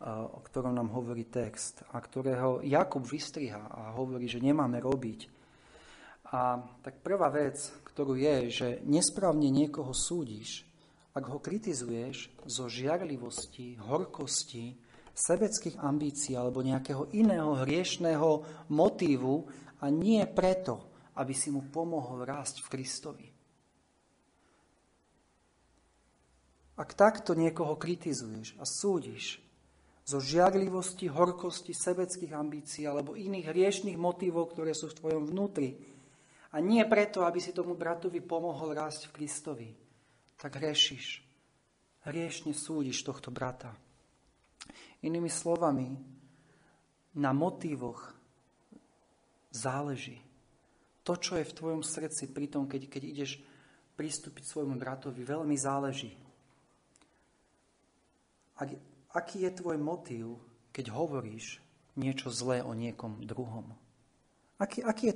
o 0.08 0.40
ktorom 0.42 0.74
nám 0.74 0.90
hovorí 0.90 1.28
text 1.28 1.86
a 1.92 2.00
ktorého 2.02 2.64
Jakub 2.64 3.06
vystriha 3.06 3.70
a 3.70 3.94
hovorí, 3.94 4.26
že 4.26 4.42
nemáme 4.42 4.82
robiť. 4.82 5.20
A 6.32 6.64
tak 6.80 7.04
prvá 7.04 7.28
vec, 7.28 7.60
ktorú 7.92 8.16
je, 8.16 8.36
že 8.48 8.68
nesprávne 8.88 9.52
niekoho 9.52 9.92
súdiš, 9.92 10.64
ak 11.12 11.28
ho 11.28 11.38
kritizuješ 11.44 12.32
zo 12.48 12.72
žiarlivosti, 12.72 13.76
horkosti, 13.76 14.72
sebeckých 15.12 15.76
ambícií 15.76 16.32
alebo 16.32 16.64
nejakého 16.64 17.12
iného 17.12 17.52
hriešného 17.60 18.30
motívu 18.72 19.44
a 19.84 19.92
nie 19.92 20.24
preto, 20.24 20.88
aby 21.20 21.36
si 21.36 21.52
mu 21.52 21.68
pomohol 21.68 22.24
rásť 22.24 22.64
v 22.64 22.70
Kristovi. 22.72 23.31
Ak 26.76 26.96
takto 26.96 27.36
niekoho 27.36 27.76
kritizuješ 27.76 28.56
a 28.56 28.64
súdiš 28.64 29.42
zo 30.02 30.18
žiarlivosti, 30.18 31.06
horkosti, 31.06 31.76
sebeckých 31.76 32.32
ambícií 32.34 32.88
alebo 32.88 33.14
iných 33.14 33.52
hriešných 33.52 33.98
motívov, 34.00 34.50
ktoré 34.50 34.72
sú 34.74 34.90
v 34.90 34.98
tvojom 34.98 35.24
vnútri, 35.28 35.78
a 36.52 36.60
nie 36.60 36.84
preto, 36.84 37.24
aby 37.24 37.40
si 37.40 37.56
tomu 37.56 37.72
bratovi 37.72 38.20
pomohol 38.20 38.76
rásť 38.76 39.08
v 39.08 39.14
Kristovi, 39.16 39.68
tak 40.36 40.60
hrešiš. 40.60 41.24
Hriešne 42.04 42.52
súdiš 42.52 43.00
tohto 43.08 43.32
brata. 43.32 43.72
Inými 45.00 45.32
slovami, 45.32 45.96
na 47.16 47.32
motívoch 47.36 48.12
záleží. 49.52 50.20
To, 51.04 51.18
čo 51.18 51.36
je 51.36 51.44
v 51.44 51.56
tvojom 51.56 51.82
srdci 51.84 52.30
pri 52.30 52.46
tom, 52.48 52.64
keď, 52.64 52.88
keď 52.88 53.02
ideš 53.04 53.30
pristúpiť 53.98 54.48
svojmu 54.48 54.78
bratovi, 54.80 55.20
veľmi 55.20 55.56
záleží. 55.58 56.14
Ak, 58.62 58.70
aký 59.10 59.42
je 59.42 59.58
tvoj 59.58 59.74
motív, 59.82 60.38
keď 60.70 60.94
hovoríš 60.94 61.58
niečo 61.98 62.30
zlé 62.30 62.62
o 62.62 62.78
niekom 62.78 63.18
druhom? 63.26 63.74
Aký, 64.62 64.86
aký 64.86 65.10
je, 65.10 65.14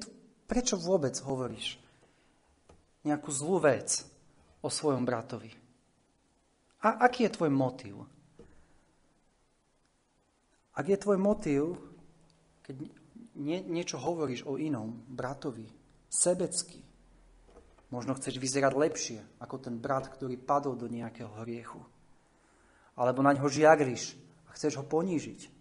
prečo 0.50 0.74
vôbec 0.74 1.14
hovoríš 1.22 1.78
nejakú 3.06 3.30
zlú 3.30 3.62
vec 3.62 4.02
o 4.58 4.66
svojom 4.66 5.06
bratovi? 5.06 5.54
A 6.82 7.06
aký 7.06 7.30
je 7.30 7.34
tvoj 7.38 7.54
motív? 7.54 8.02
Ak 10.74 10.90
je 10.90 10.98
tvoj 10.98 11.16
motív, 11.22 11.78
keď 12.66 12.82
nie, 13.38 13.62
niečo 13.62 14.02
hovoríš 14.02 14.42
o 14.42 14.58
inom 14.58 15.06
bratovi, 15.06 15.70
sebecky, 16.10 16.82
možno 17.94 18.18
chceš 18.18 18.42
vyzerať 18.42 18.74
lepšie 18.74 19.18
ako 19.38 19.56
ten 19.62 19.78
brat, 19.78 20.10
ktorý 20.10 20.34
padol 20.34 20.74
do 20.74 20.90
nejakého 20.90 21.30
hriechu, 21.46 21.78
alebo 22.96 23.20
na 23.20 23.36
ňo 23.36 23.46
žiagriš 23.46 24.16
a 24.48 24.56
chceš 24.56 24.80
ho 24.80 24.84
ponížiť, 24.84 25.56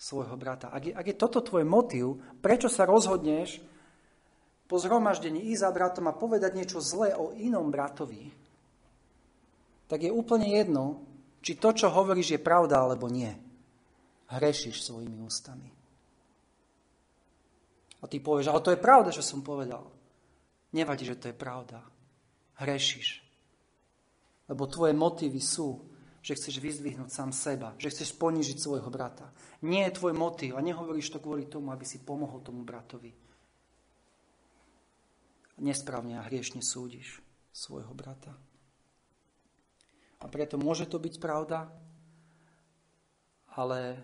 svojho 0.00 0.32
brata. 0.40 0.72
Ak 0.72 0.82
je, 0.88 0.92
ak 0.96 1.06
je 1.12 1.20
toto 1.20 1.44
tvoj 1.44 1.68
motív, 1.68 2.24
prečo 2.40 2.72
sa 2.72 2.88
rozhodneš 2.88 3.60
po 4.64 4.80
zhromaždení 4.80 5.52
ísť 5.52 5.60
za 5.60 5.70
bratom 5.76 6.08
a 6.08 6.16
povedať 6.16 6.56
niečo 6.56 6.80
zlé 6.80 7.12
o 7.12 7.36
inom 7.36 7.68
bratovi, 7.68 8.32
tak 9.92 10.00
je 10.00 10.08
úplne 10.08 10.48
jedno, 10.56 11.04
či 11.44 11.60
to, 11.60 11.76
čo 11.76 11.92
hovoríš, 11.92 12.38
je 12.38 12.40
pravda 12.40 12.80
alebo 12.80 13.12
nie. 13.12 13.28
Hrešiš 14.32 14.88
svojimi 14.88 15.20
ústami. 15.20 15.68
A 18.00 18.08
ty 18.08 18.16
povieš, 18.22 18.48
ale 18.48 18.64
to 18.64 18.72
je 18.72 18.80
pravda, 18.80 19.12
čo 19.12 19.20
som 19.20 19.44
povedal. 19.44 19.84
Nevadí, 20.72 21.04
že 21.04 21.18
to 21.20 21.28
je 21.28 21.36
pravda. 21.36 21.84
Hrešiš. 22.56 23.20
Lebo 24.48 24.70
tvoje 24.70 24.96
motívy 24.96 25.42
sú 25.42 25.89
že 26.20 26.36
chceš 26.36 26.60
vyzdvihnúť 26.60 27.08
sám 27.08 27.32
seba, 27.32 27.72
že 27.80 27.88
chceš 27.88 28.12
ponížiť 28.20 28.60
svojho 28.60 28.92
brata. 28.92 29.32
Nie 29.64 29.88
je 29.88 29.96
tvoj 29.96 30.12
motív 30.12 30.60
a 30.60 30.64
nehovoríš 30.64 31.16
to 31.16 31.18
kvôli 31.18 31.48
tomu, 31.48 31.72
aby 31.72 31.84
si 31.88 32.04
pomohol 32.04 32.44
tomu 32.44 32.60
bratovi. 32.60 33.12
Nesprávne 35.60 36.20
a 36.20 36.26
hriešne 36.28 36.60
súdiš 36.60 37.20
svojho 37.52 37.92
brata. 37.96 38.36
A 40.20 40.28
preto 40.28 40.60
môže 40.60 40.84
to 40.84 41.00
byť 41.00 41.16
pravda, 41.16 41.72
ale 43.56 43.96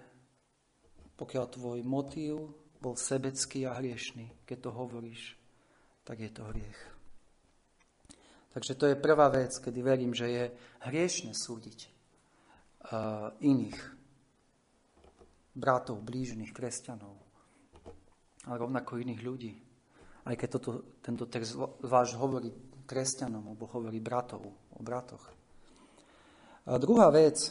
pokiaľ 1.20 1.44
tvoj 1.52 1.78
motív 1.84 2.56
bol 2.80 2.96
sebecký 2.96 3.68
a 3.68 3.76
hriešný, 3.76 4.48
keď 4.48 4.68
to 4.68 4.70
hovoríš, 4.72 5.36
tak 6.08 6.24
je 6.24 6.32
to 6.32 6.48
hriech. 6.48 6.80
Takže 8.56 8.72
to 8.72 8.84
je 8.88 8.96
prvá 8.96 9.28
vec, 9.28 9.52
kedy 9.52 9.84
verím, 9.84 10.16
že 10.16 10.26
je 10.32 10.44
hriešne 10.88 11.36
súdiť 11.36 11.95
iných 13.42 13.78
bratov, 15.56 16.04
blížnych, 16.04 16.52
kresťanov, 16.52 17.16
ale 18.46 18.56
rovnako 18.60 19.00
iných 19.00 19.20
ľudí. 19.24 19.52
Aj 20.26 20.34
keď 20.34 20.48
toto, 20.58 20.70
tento 21.00 21.24
text 21.30 21.56
váš 21.82 22.18
hovorí 22.18 22.50
kresťanom, 22.86 23.42
alebo 23.42 23.66
hovorí 23.70 23.98
bratov, 23.98 24.46
o 24.76 24.80
bratoch. 24.82 25.22
A 26.66 26.76
druhá 26.82 27.14
vec 27.14 27.50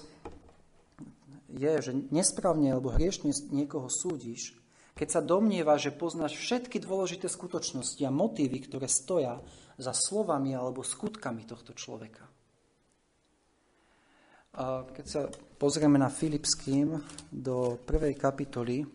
je, 1.49 1.71
že 1.79 1.91
nesprávne 2.11 2.75
alebo 2.75 2.91
hriešne 2.91 3.31
niekoho 3.51 3.87
súdiš, 3.87 4.59
keď 4.95 5.07
sa 5.11 5.21
domnieva, 5.23 5.75
že 5.75 5.91
poznáš 5.95 6.39
všetky 6.39 6.79
dôležité 6.79 7.27
skutočnosti 7.27 7.99
a 8.07 8.11
motívy, 8.11 8.63
ktoré 8.63 8.87
stoja 8.87 9.39
za 9.75 9.91
slovami 9.91 10.55
alebo 10.55 10.83
skutkami 10.83 11.43
tohto 11.43 11.75
človeka. 11.75 12.23
A 14.55 14.87
keď 14.87 15.05
sa 15.05 15.27
pozrieme 15.59 15.99
na 15.99 16.07
Filipským 16.07 16.95
do 17.27 17.75
prvej 17.83 18.15
kapitoly, 18.15 18.87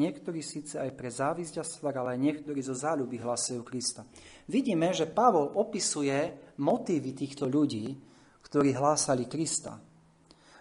Niektorí 0.00 0.40
síce 0.40 0.80
aj 0.80 0.96
pre 0.96 1.12
závisť 1.12 1.60
a 1.60 1.64
svár, 1.66 2.00
ale 2.00 2.16
aj 2.16 2.20
niektorí 2.24 2.64
zo 2.64 2.72
záľuby 2.72 3.20
hlásajú 3.20 3.60
Krista. 3.68 4.08
Vidíme, 4.48 4.96
že 4.96 5.04
Pavol 5.04 5.52
opisuje 5.60 6.32
motívy 6.56 7.12
týchto 7.12 7.44
ľudí, 7.44 7.92
ktorí 8.40 8.72
hlásali 8.72 9.28
Krista. 9.28 9.76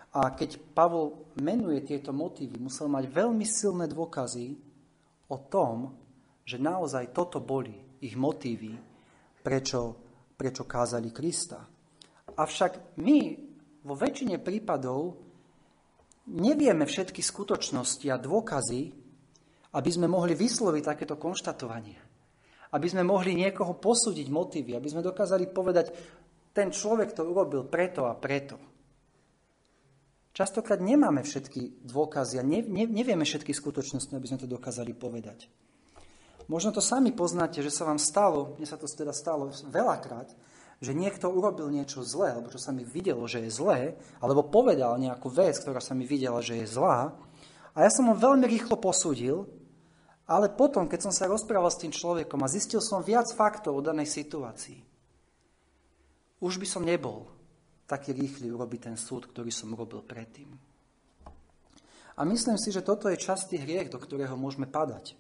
A 0.09 0.33
keď 0.33 0.57
Pavol 0.73 1.29
menuje 1.37 1.85
tieto 1.85 2.09
motívy, 2.09 2.57
musel 2.57 2.89
mať 2.89 3.13
veľmi 3.13 3.45
silné 3.45 3.85
dôkazy 3.85 4.57
o 5.29 5.37
tom, 5.37 5.93
že 6.41 6.57
naozaj 6.57 7.13
toto 7.13 7.37
boli 7.37 7.77
ich 8.01 8.17
motívy, 8.17 8.73
prečo, 9.45 9.93
prečo 10.33 10.65
kázali 10.65 11.13
Krista. 11.13 11.61
Avšak 12.33 12.97
my 12.97 13.19
vo 13.85 13.93
väčšine 13.93 14.41
prípadov 14.41 15.21
nevieme 16.29 16.89
všetky 16.89 17.21
skutočnosti 17.21 18.05
a 18.09 18.17
dôkazy, 18.17 18.81
aby 19.69 19.89
sme 19.93 20.09
mohli 20.09 20.33
vysloviť 20.33 20.83
takéto 20.85 21.21
konštatovanie. 21.21 21.97
Aby 22.73 22.87
sme 22.89 23.05
mohli 23.05 23.37
niekoho 23.37 23.77
posúdiť 23.77 24.29
motívy, 24.29 24.73
aby 24.73 24.89
sme 24.89 25.05
dokázali 25.05 25.49
povedať, 25.49 25.93
ten 26.53 26.73
človek 26.73 27.13
to 27.13 27.25
urobil 27.25 27.65
preto 27.65 28.09
a 28.09 28.17
preto. 28.17 28.68
Častokrát 30.33 30.79
nemáme 30.79 31.25
všetky 31.25 31.83
dôkazy 31.83 32.39
a 32.39 32.43
ne, 32.45 32.61
ne, 32.63 32.85
nevieme 32.85 33.25
všetky 33.25 33.51
skutočnosti, 33.51 34.13
aby 34.13 34.29
sme 34.29 34.39
to 34.39 34.47
dokázali 34.47 34.93
povedať. 34.93 35.49
Možno 36.49 36.73
to 36.73 36.81
sami 36.81 37.13
poznáte, 37.13 37.61
že 37.61 37.69
sa 37.69 37.85
vám 37.85 38.01
stalo, 38.01 38.57
mne 38.57 38.65
sa 38.65 38.77
to 38.77 38.89
teda 38.89 39.13
stalo 39.13 39.53
veľakrát, 39.69 40.33
že 40.79 40.95
niekto 40.95 41.27
urobil 41.29 41.69
niečo 41.69 42.01
zlé, 42.01 42.33
alebo 42.33 42.49
čo 42.49 42.57
sa 42.57 42.71
mi 42.71 42.87
videlo, 42.87 43.27
že 43.27 43.45
je 43.45 43.51
zlé, 43.51 43.99
alebo 44.23 44.47
povedal 44.47 44.95
nejakú 44.97 45.29
vec, 45.29 45.59
ktorá 45.59 45.83
sa 45.83 45.93
mi 45.93 46.07
videla, 46.07 46.39
že 46.41 46.63
je 46.63 46.71
zlá. 46.71 47.13
A 47.75 47.85
ja 47.85 47.91
som 47.91 48.09
ho 48.09 48.15
veľmi 48.15 48.47
rýchlo 48.47 48.79
posúdil, 48.79 49.45
ale 50.25 50.49
potom, 50.49 50.87
keď 50.87 51.09
som 51.09 51.13
sa 51.13 51.29
rozprával 51.29 51.69
s 51.69 51.81
tým 51.81 51.93
človekom 51.93 52.39
a 52.41 52.51
zistil 52.51 52.79
som 52.79 53.05
viac 53.05 53.27
faktov 53.33 53.77
o 53.77 53.85
danej 53.85 54.09
situácii, 54.09 54.79
už 56.39 56.57
by 56.57 56.67
som 56.69 56.87
nebol 56.87 57.27
taký 57.89 58.13
rýchly 58.13 58.54
urobiť 58.54 58.93
ten 58.93 58.95
súd, 58.95 59.25
ktorý 59.25 59.49
som 59.49 59.73
urobil 59.73 60.06
predtým. 60.06 60.54
A 62.13 62.21
myslím 62.28 62.62
si, 62.62 62.69
že 62.69 62.86
toto 62.86 63.10
je 63.10 63.17
častý 63.17 63.58
hriech, 63.58 63.89
do 63.89 63.97
ktorého 63.97 64.38
môžeme 64.38 64.69
padať. 64.69 65.17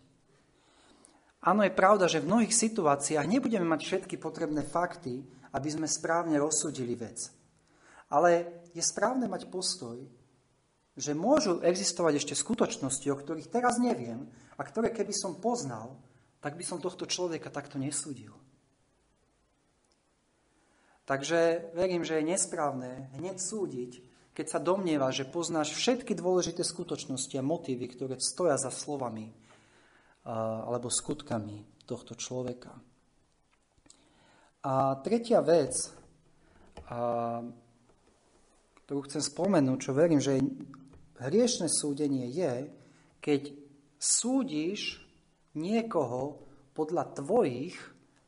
Áno, 1.39 1.63
je 1.63 1.71
pravda, 1.71 2.05
že 2.11 2.19
v 2.19 2.29
mnohých 2.29 2.53
situáciách 2.53 3.25
nebudeme 3.25 3.63
mať 3.63 3.81
všetky 3.81 4.19
potrebné 4.19 4.61
fakty, 4.61 5.23
aby 5.55 5.69
sme 5.71 5.87
správne 5.87 6.35
rozsudili 6.37 6.93
vec. 6.99 7.31
Ale 8.11 8.61
je 8.75 8.83
správne 8.83 9.25
mať 9.31 9.47
postoj, 9.47 10.03
že 10.99 11.15
môžu 11.15 11.63
existovať 11.63 12.19
ešte 12.19 12.35
skutočnosti, 12.35 13.07
o 13.07 13.15
ktorých 13.15 13.47
teraz 13.47 13.79
neviem, 13.79 14.27
a 14.59 14.61
ktoré 14.67 14.91
keby 14.91 15.15
som 15.15 15.39
poznal, 15.39 15.95
tak 16.43 16.59
by 16.59 16.63
som 16.67 16.83
tohto 16.83 17.07
človeka 17.07 17.47
takto 17.47 17.79
nesúdil. 17.79 18.35
Takže 21.09 21.73
verím, 21.73 22.05
že 22.05 22.21
je 22.21 22.29
nesprávne 22.37 23.09
hneď 23.17 23.41
súdiť, 23.41 23.91
keď 24.37 24.45
sa 24.45 24.61
domnieva, 24.61 25.09
že 25.09 25.25
poznáš 25.25 25.73
všetky 25.73 26.13
dôležité 26.13 26.61
skutočnosti 26.61 27.33
a 27.33 27.41
motívy, 27.41 27.89
ktoré 27.89 28.21
stoja 28.21 28.61
za 28.61 28.69
slovami 28.69 29.33
alebo 30.29 30.93
skutkami 30.93 31.65
tohto 31.89 32.13
človeka. 32.13 32.69
A 34.69 35.01
tretia 35.01 35.41
vec, 35.41 35.73
ktorú 38.85 38.99
chcem 39.09 39.23
spomenúť, 39.25 39.77
čo 39.81 39.97
verím, 39.97 40.21
že 40.21 40.37
hriešne 41.25 41.73
súdenie 41.73 42.29
je, 42.29 42.69
keď 43.17 43.49
súdiš 43.97 45.01
niekoho 45.57 46.45
podľa 46.77 47.17
tvojich 47.17 47.73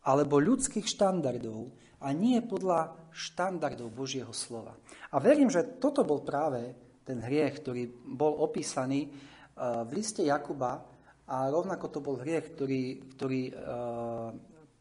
alebo 0.02 0.42
ľudských 0.42 0.90
štandardov 0.90 1.78
a 2.02 2.08
nie 2.12 2.42
podľa 2.42 2.98
štandardov 3.14 3.94
Božieho 3.94 4.34
slova. 4.34 4.74
A 5.14 5.22
verím, 5.22 5.54
že 5.54 5.78
toto 5.78 6.02
bol 6.02 6.26
práve 6.26 6.74
ten 7.06 7.22
hriech, 7.22 7.62
ktorý 7.62 7.88
bol 8.18 8.42
opísaný 8.42 9.08
eh, 9.08 9.12
v 9.86 9.90
liste 9.94 10.26
Jakuba 10.26 10.82
a 11.30 11.48
rovnako 11.48 11.86
to 11.94 12.00
bol 12.02 12.18
hriech, 12.18 12.58
ktorý, 12.58 12.84
ktorý 13.16 13.42
eh, 13.48 13.54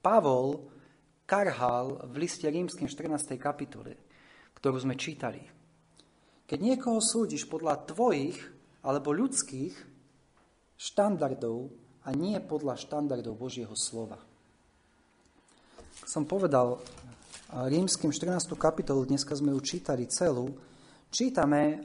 Pavol 0.00 0.64
karhal 1.28 2.10
v 2.10 2.26
liste 2.26 2.48
rímským 2.48 2.88
14. 2.88 3.36
kapitole, 3.36 3.94
ktorú 4.56 4.82
sme 4.82 4.96
čítali. 4.96 5.44
Keď 6.48 6.58
niekoho 6.58 6.98
súdiš 6.98 7.46
podľa 7.46 7.86
tvojich 7.86 8.34
alebo 8.82 9.14
ľudských 9.14 9.70
štandardov 10.74 11.70
a 12.02 12.10
nie 12.16 12.34
podľa 12.42 12.80
štandardov 12.80 13.38
Božieho 13.38 13.76
slova. 13.76 14.18
Som 16.08 16.24
povedal 16.26 16.80
rímským 17.50 18.14
14. 18.14 18.54
kapitolu, 18.54 19.02
dneska 19.06 19.34
sme 19.34 19.50
ju 19.54 19.60
čítali 19.62 20.06
celú, 20.06 20.54
čítame 21.10 21.82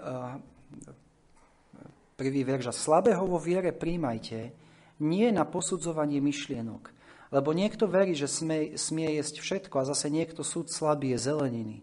prvý 2.13 2.41
verš, 2.45 2.71
slabého 2.71 3.25
vo 3.25 3.41
viere 3.41 3.73
príjmajte, 3.73 4.54
nie 5.01 5.28
na 5.34 5.43
posudzovanie 5.43 6.21
myšlienok, 6.21 6.93
lebo 7.34 7.51
niekto 7.51 7.89
verí, 7.89 8.15
že 8.15 8.30
smie, 8.30 8.80
smie 8.80 9.19
jesť 9.19 9.41
všetko 9.41 9.75
a 9.82 9.89
zase 9.89 10.08
niekto 10.13 10.45
súd 10.45 10.71
slabý 10.71 11.17
je 11.17 11.19
zeleniny. 11.28 11.78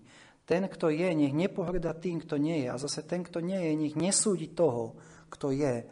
Ten, 0.48 0.66
kto 0.66 0.88
je, 0.88 1.06
nech 1.12 1.34
nepohrda 1.36 1.94
tým, 1.94 2.18
kto 2.18 2.34
nie 2.34 2.66
je. 2.66 2.68
A 2.72 2.80
zase 2.80 3.06
ten, 3.06 3.22
kto 3.22 3.38
nie 3.38 3.58
je, 3.58 3.72
nech 3.78 3.94
nesúdi 3.94 4.50
toho, 4.50 4.98
kto 5.30 5.54
je, 5.54 5.86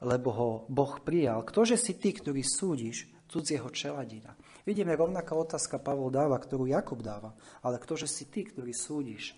lebo 0.00 0.28
ho 0.32 0.50
Boh 0.72 0.96
prijal. 1.04 1.44
Ktože 1.44 1.76
si 1.76 1.98
ty, 2.00 2.16
ktorý 2.16 2.40
súdiš 2.40 3.09
cudzieho 3.30 3.70
čeladina? 3.70 4.34
Vidíme, 4.66 4.98
rovnaká 4.98 5.38
otázka 5.38 5.78
Pavol 5.78 6.10
dáva, 6.10 6.34
ktorú 6.34 6.66
Jakub 6.66 6.98
dáva. 6.98 7.30
Ale 7.62 7.78
ktože 7.78 8.10
si 8.10 8.26
ty, 8.26 8.42
ktorý 8.42 8.74
súdiš 8.74 9.30
e, 9.30 9.34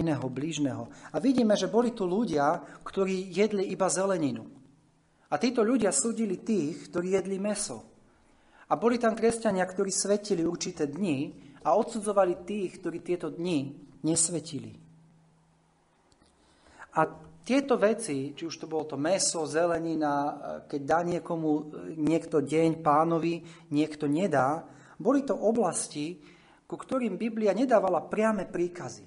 iného 0.00 0.24
blížneho? 0.24 0.88
A 1.12 1.20
vidíme, 1.20 1.52
že 1.52 1.68
boli 1.68 1.92
tu 1.92 2.08
ľudia, 2.08 2.64
ktorí 2.80 3.28
jedli 3.28 3.68
iba 3.68 3.92
zeleninu. 3.92 4.48
A 5.28 5.36
títo 5.36 5.60
ľudia 5.60 5.92
súdili 5.92 6.40
tých, 6.40 6.88
ktorí 6.88 7.20
jedli 7.20 7.36
meso. 7.36 7.84
A 8.66 8.74
boli 8.80 8.96
tam 8.98 9.14
kresťania, 9.14 9.68
ktorí 9.68 9.92
svetili 9.92 10.42
určité 10.42 10.88
dni 10.90 11.36
a 11.62 11.76
odsudzovali 11.76 12.42
tých, 12.48 12.82
ktorí 12.82 12.98
tieto 13.04 13.30
dni 13.30 13.76
nesvetili. 14.02 14.74
A 16.96 17.04
tieto 17.46 17.78
veci, 17.78 18.34
či 18.34 18.42
už 18.42 18.58
to 18.58 18.66
bolo 18.66 18.90
to 18.90 18.98
meso, 18.98 19.46
zelenina, 19.46 20.14
e, 20.18 20.34
keď 20.66 20.80
dá 20.82 20.98
niekomu 21.06 21.50
e, 21.54 21.62
niekto 21.94 22.42
deň 22.42 22.82
pánovi, 22.82 23.46
niekto 23.70 24.10
nedá, 24.10 24.66
boli 24.98 25.22
to 25.22 25.38
oblasti, 25.38 26.18
ku 26.66 26.74
ktorým 26.74 27.14
Biblia 27.14 27.54
nedávala 27.54 28.02
priame 28.02 28.50
príkazy. 28.50 29.06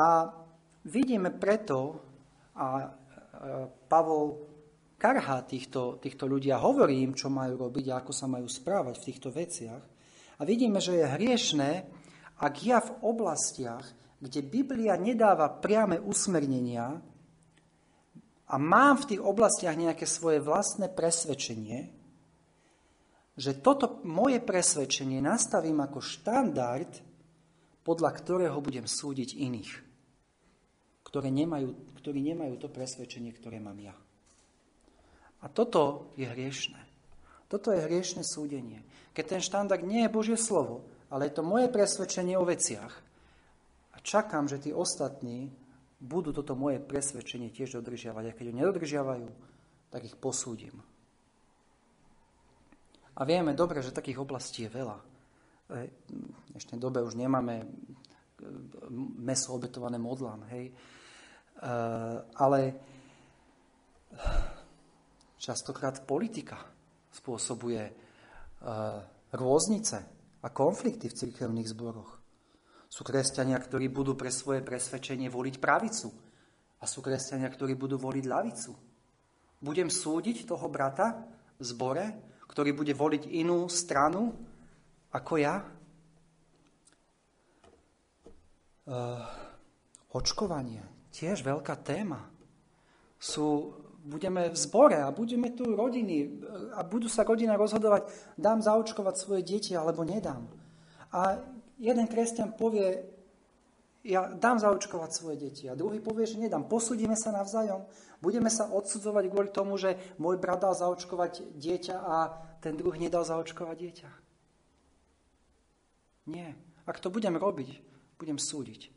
A 0.00 0.32
vidíme 0.88 1.28
preto, 1.36 2.00
a 2.56 2.66
e, 2.80 2.88
Pavol 3.84 4.48
karhá 4.96 5.44
týchto, 5.44 6.00
týchto 6.00 6.24
ľudí 6.24 6.48
a 6.48 6.64
hovorí 6.64 7.04
im, 7.04 7.12
čo 7.12 7.28
majú 7.28 7.68
robiť 7.68 7.92
a 7.92 8.00
ako 8.00 8.12
sa 8.16 8.24
majú 8.24 8.48
správať 8.48 8.96
v 8.96 9.06
týchto 9.12 9.28
veciach. 9.28 9.82
A 10.40 10.42
vidíme, 10.48 10.80
že 10.80 10.96
je 10.96 11.04
hriešné, 11.04 11.70
ak 12.40 12.54
ja 12.64 12.80
v 12.80 12.96
oblastiach, 13.04 13.84
kde 14.20 14.40
Biblia 14.40 14.96
nedáva 14.96 15.52
priame 15.52 16.00
usmernenia 16.00 16.96
a 18.46 18.54
mám 18.56 19.02
v 19.02 19.14
tých 19.14 19.22
oblastiach 19.22 19.76
nejaké 19.76 20.08
svoje 20.08 20.40
vlastné 20.40 20.88
presvedčenie, 20.88 21.92
že 23.36 23.52
toto 23.60 24.00
moje 24.08 24.40
presvedčenie 24.40 25.20
nastavím 25.20 25.84
ako 25.84 26.00
štandard, 26.00 26.88
podľa 27.84 28.10
ktorého 28.16 28.58
budem 28.64 28.88
súdiť 28.88 29.36
iných, 29.36 29.72
ktoré 31.04 31.28
nemajú, 31.28 31.76
ktorí 32.00 32.18
nemajú 32.32 32.54
to 32.56 32.68
presvedčenie, 32.72 33.30
ktoré 33.36 33.60
mám 33.60 33.76
ja. 33.78 33.94
A 35.44 35.46
toto 35.52 36.10
je 36.16 36.24
hriešne. 36.24 36.80
Toto 37.46 37.70
je 37.70 37.84
hriešne 37.84 38.26
súdenie. 38.26 38.82
Keď 39.14 39.24
ten 39.38 39.42
štandard 39.44 39.84
nie 39.86 40.08
je 40.08 40.10
Božie 40.10 40.38
slovo, 40.40 40.82
ale 41.12 41.30
je 41.30 41.38
to 41.38 41.46
moje 41.46 41.70
presvedčenie 41.70 42.34
o 42.34 42.42
veciach, 42.42 43.05
čakám, 44.06 44.46
že 44.46 44.62
tí 44.62 44.70
ostatní 44.70 45.50
budú 45.98 46.30
toto 46.30 46.54
moje 46.54 46.78
presvedčenie 46.78 47.50
tiež 47.50 47.82
dodržiavať. 47.82 48.24
A 48.30 48.36
keď 48.38 48.46
ho 48.54 48.58
nedodržiavajú, 48.62 49.28
tak 49.90 50.06
ich 50.06 50.14
posúdim. 50.14 50.78
A 53.16 53.24
vieme 53.26 53.56
dobre, 53.58 53.82
že 53.82 53.96
takých 53.96 54.22
oblastí 54.22 54.68
je 54.68 54.70
veľa. 54.70 54.98
V 55.66 55.90
dnešnej 56.54 56.78
dobe 56.78 57.02
už 57.02 57.18
nemáme 57.18 57.64
e, 57.64 57.66
meso 59.18 59.56
obetované 59.56 59.98
modlám, 59.98 60.46
hej. 60.52 60.70
E, 60.70 60.74
ale 62.38 62.60
častokrát 65.40 66.04
politika 66.06 66.60
spôsobuje 67.10 67.82
e, 67.82 67.92
rôznice 69.32 69.98
a 70.44 70.48
konflikty 70.52 71.08
v 71.08 71.18
cirkevných 71.18 71.72
zboroch. 71.72 72.15
Sú 72.96 73.04
kresťania, 73.04 73.60
ktorí 73.60 73.92
budú 73.92 74.16
pre 74.16 74.32
svoje 74.32 74.64
presvedčenie 74.64 75.28
voliť 75.28 75.60
pravicu. 75.60 76.08
A 76.80 76.88
sú 76.88 77.04
kresťania, 77.04 77.52
ktorí 77.52 77.76
budú 77.76 78.00
voliť 78.00 78.24
lavicu. 78.24 78.72
Budem 79.60 79.92
súdiť 79.92 80.48
toho 80.48 80.64
brata 80.72 81.28
v 81.60 81.64
zbore, 81.64 82.04
ktorý 82.48 82.72
bude 82.72 82.96
voliť 82.96 83.28
inú 83.36 83.68
stranu 83.68 84.32
ako 85.12 85.32
ja? 85.36 85.60
Uh, 88.88 89.20
očkovanie, 90.16 90.80
tiež 91.12 91.44
veľká 91.44 91.76
téma. 91.84 92.24
Sú, 93.20 93.76
budeme 94.08 94.48
v 94.48 94.56
zbore 94.56 95.04
a 95.04 95.12
budeme 95.12 95.52
tu 95.52 95.68
rodiny 95.68 96.40
a 96.72 96.80
budú 96.80 97.12
sa 97.12 97.28
rodina 97.28 97.60
rozhodovať, 97.60 98.08
dám 98.40 98.64
zaočkovať 98.64 99.14
svoje 99.20 99.42
deti 99.44 99.76
alebo 99.76 100.00
nedám. 100.00 100.48
A 101.12 101.55
jeden 101.76 102.06
kresťan 102.08 102.56
povie, 102.56 103.04
ja 104.06 104.30
dám 104.30 104.62
zaočkovať 104.62 105.10
svoje 105.10 105.36
deti 105.36 105.66
a 105.66 105.74
druhý 105.74 105.98
povie, 105.98 106.30
že 106.30 106.38
nedám. 106.38 106.70
Posúdime 106.70 107.18
sa 107.18 107.34
navzájom. 107.34 107.82
Budeme 108.22 108.48
sa 108.48 108.70
odsudzovať 108.70 109.24
kvôli 109.28 109.50
tomu, 109.50 109.74
že 109.76 109.98
môj 110.16 110.38
brat 110.38 110.62
dal 110.62 110.78
zaočkovať 110.78 111.58
dieťa 111.58 111.96
a 111.98 112.16
ten 112.62 112.78
druhý 112.78 113.02
nedal 113.02 113.26
zaočkovať 113.26 113.76
dieťa. 113.76 114.10
Nie. 116.30 116.54
Ak 116.86 117.02
to 117.02 117.10
budem 117.10 117.34
robiť, 117.34 117.82
budem 118.14 118.38
súdiť. 118.38 118.94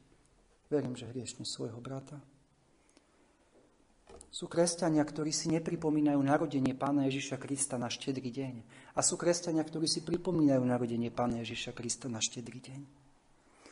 Verím, 0.70 0.94
že 0.94 1.10
hriešne 1.10 1.42
svojho 1.42 1.82
brata. 1.82 2.22
Sú 4.30 4.46
kresťania, 4.46 5.02
ktorí 5.02 5.34
si 5.34 5.50
nepripomínajú 5.50 6.22
narodenie 6.22 6.78
Pána 6.78 7.10
Ježiša 7.10 7.42
Krista 7.42 7.82
na 7.82 7.90
štedrý 7.90 8.30
deň. 8.30 8.56
A 8.94 9.02
sú 9.02 9.18
kresťania, 9.18 9.66
ktorí 9.66 9.90
si 9.90 10.06
pripomínajú 10.06 10.62
narodenie 10.62 11.10
Pána 11.10 11.42
Ježiša 11.42 11.74
Krista 11.74 12.06
na 12.06 12.22
štedrý 12.22 12.62
deň. 12.62 12.82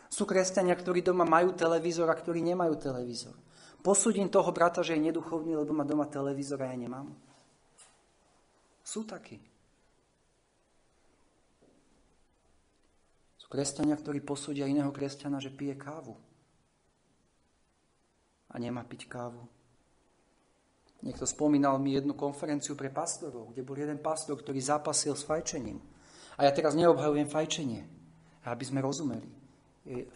Sú 0.09 0.25
kresťania, 0.25 0.73
ktorí 0.73 1.05
doma 1.05 1.29
majú 1.29 1.53
televízor 1.53 2.09
a 2.09 2.17
ktorí 2.17 2.41
nemajú 2.41 2.73
televízor. 2.79 3.37
Posúdim 3.85 4.25
toho 4.33 4.49
brata, 4.49 4.81
že 4.81 4.97
je 4.97 5.05
neduchovný, 5.13 5.53
lebo 5.53 5.77
má 5.77 5.85
doma 5.85 6.09
televízor 6.09 6.57
a 6.65 6.73
ja 6.73 6.77
nemám. 6.79 7.13
Sú 8.81 9.05
takí. 9.05 9.37
Sú 13.37 13.45
kresťania, 13.51 13.93
ktorí 13.93 14.25
posúdia 14.25 14.65
iného 14.65 14.89
kresťana, 14.89 15.37
že 15.37 15.53
pije 15.53 15.77
kávu. 15.77 16.17
A 18.49 18.55
nemá 18.57 18.81
piť 18.87 19.05
kávu. 19.05 19.45
Niekto 20.97 21.29
spomínal 21.29 21.77
mi 21.77 21.93
jednu 21.93 22.17
konferenciu 22.17 22.73
pre 22.73 22.89
pastorov, 22.89 23.53
kde 23.53 23.61
bol 23.61 23.77
jeden 23.77 24.01
pastor, 24.01 24.33
ktorý 24.33 24.57
zápasil 24.57 25.13
s 25.13 25.21
fajčením. 25.27 25.77
A 26.37 26.45
ja 26.45 26.51
teraz 26.53 26.73
neobhajujem 26.73 27.29
fajčenie, 27.29 27.81
aby 28.45 28.63
sme 28.65 28.81
rozumeli. 28.81 29.29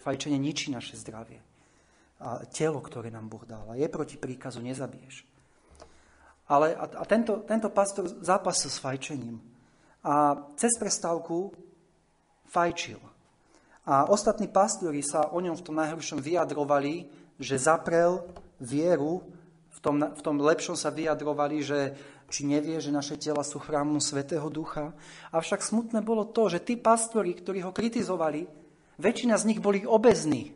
Fajčenie 0.02 0.42
ničí 0.42 0.74
naše 0.74 0.98
zdravie. 0.98 1.42
A 2.22 2.46
telo, 2.50 2.82
ktoré 2.82 3.10
nám 3.10 3.30
Boh 3.30 3.46
dal. 3.46 3.66
A 3.70 3.78
je 3.78 3.90
proti 3.90 4.18
príkazu 4.18 4.62
nezabiješ. 4.62 5.26
Ale, 6.50 6.74
a, 6.78 6.86
a 6.86 7.04
tento, 7.06 7.46
tento 7.46 7.70
pastor 7.74 8.06
zápasil 8.22 8.70
s 8.70 8.82
fajčením. 8.82 9.42
A 10.02 10.34
cez 10.58 10.78
prestávku 10.82 11.54
fajčil. 12.50 13.00
A 13.86 14.06
ostatní 14.10 14.46
pastori 14.50 15.02
sa 15.02 15.34
o 15.34 15.42
ňom 15.42 15.58
v 15.58 15.66
tom 15.66 15.78
najhoršom 15.78 16.22
vyjadrovali, 16.22 17.10
že 17.42 17.58
zaprel 17.58 18.22
vieru, 18.62 19.26
tom, 19.82 19.98
v 20.02 20.22
tom 20.22 20.38
lepšom 20.38 20.78
sa 20.78 20.94
vyjadrovali, 20.94 21.58
že 21.66 21.80
či 22.32 22.48
nevie, 22.48 22.80
že 22.80 22.96
naše 22.96 23.20
tela 23.20 23.44
sú 23.44 23.60
chrámom 23.60 24.00
Svetého 24.00 24.48
Ducha. 24.48 24.96
Avšak 25.36 25.66
smutné 25.66 26.00
bolo 26.00 26.24
to, 26.24 26.48
že 26.48 26.64
tí 26.64 26.80
pastori, 26.80 27.36
ktorí 27.36 27.66
ho 27.66 27.76
kritizovali, 27.76 28.48
väčšina 29.02 29.36
z 29.36 29.48
nich 29.52 29.60
boli 29.60 29.84
obezní. 29.84 30.56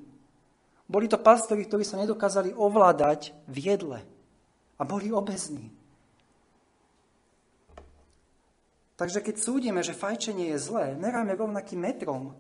Boli 0.86 1.10
to 1.10 1.18
pastori, 1.18 1.66
ktorí 1.66 1.82
sa 1.82 1.98
nedokázali 1.98 2.54
ovládať 2.54 3.34
v 3.50 3.58
jedle. 3.76 4.00
A 4.78 4.82
boli 4.86 5.10
obezní. 5.10 5.74
Takže 8.96 9.20
keď 9.20 9.36
súdime, 9.36 9.82
že 9.84 9.98
fajčenie 9.98 10.56
je 10.56 10.60
zlé, 10.62 10.96
meráme 10.96 11.36
rovnakým 11.36 11.84
metrom. 11.84 12.32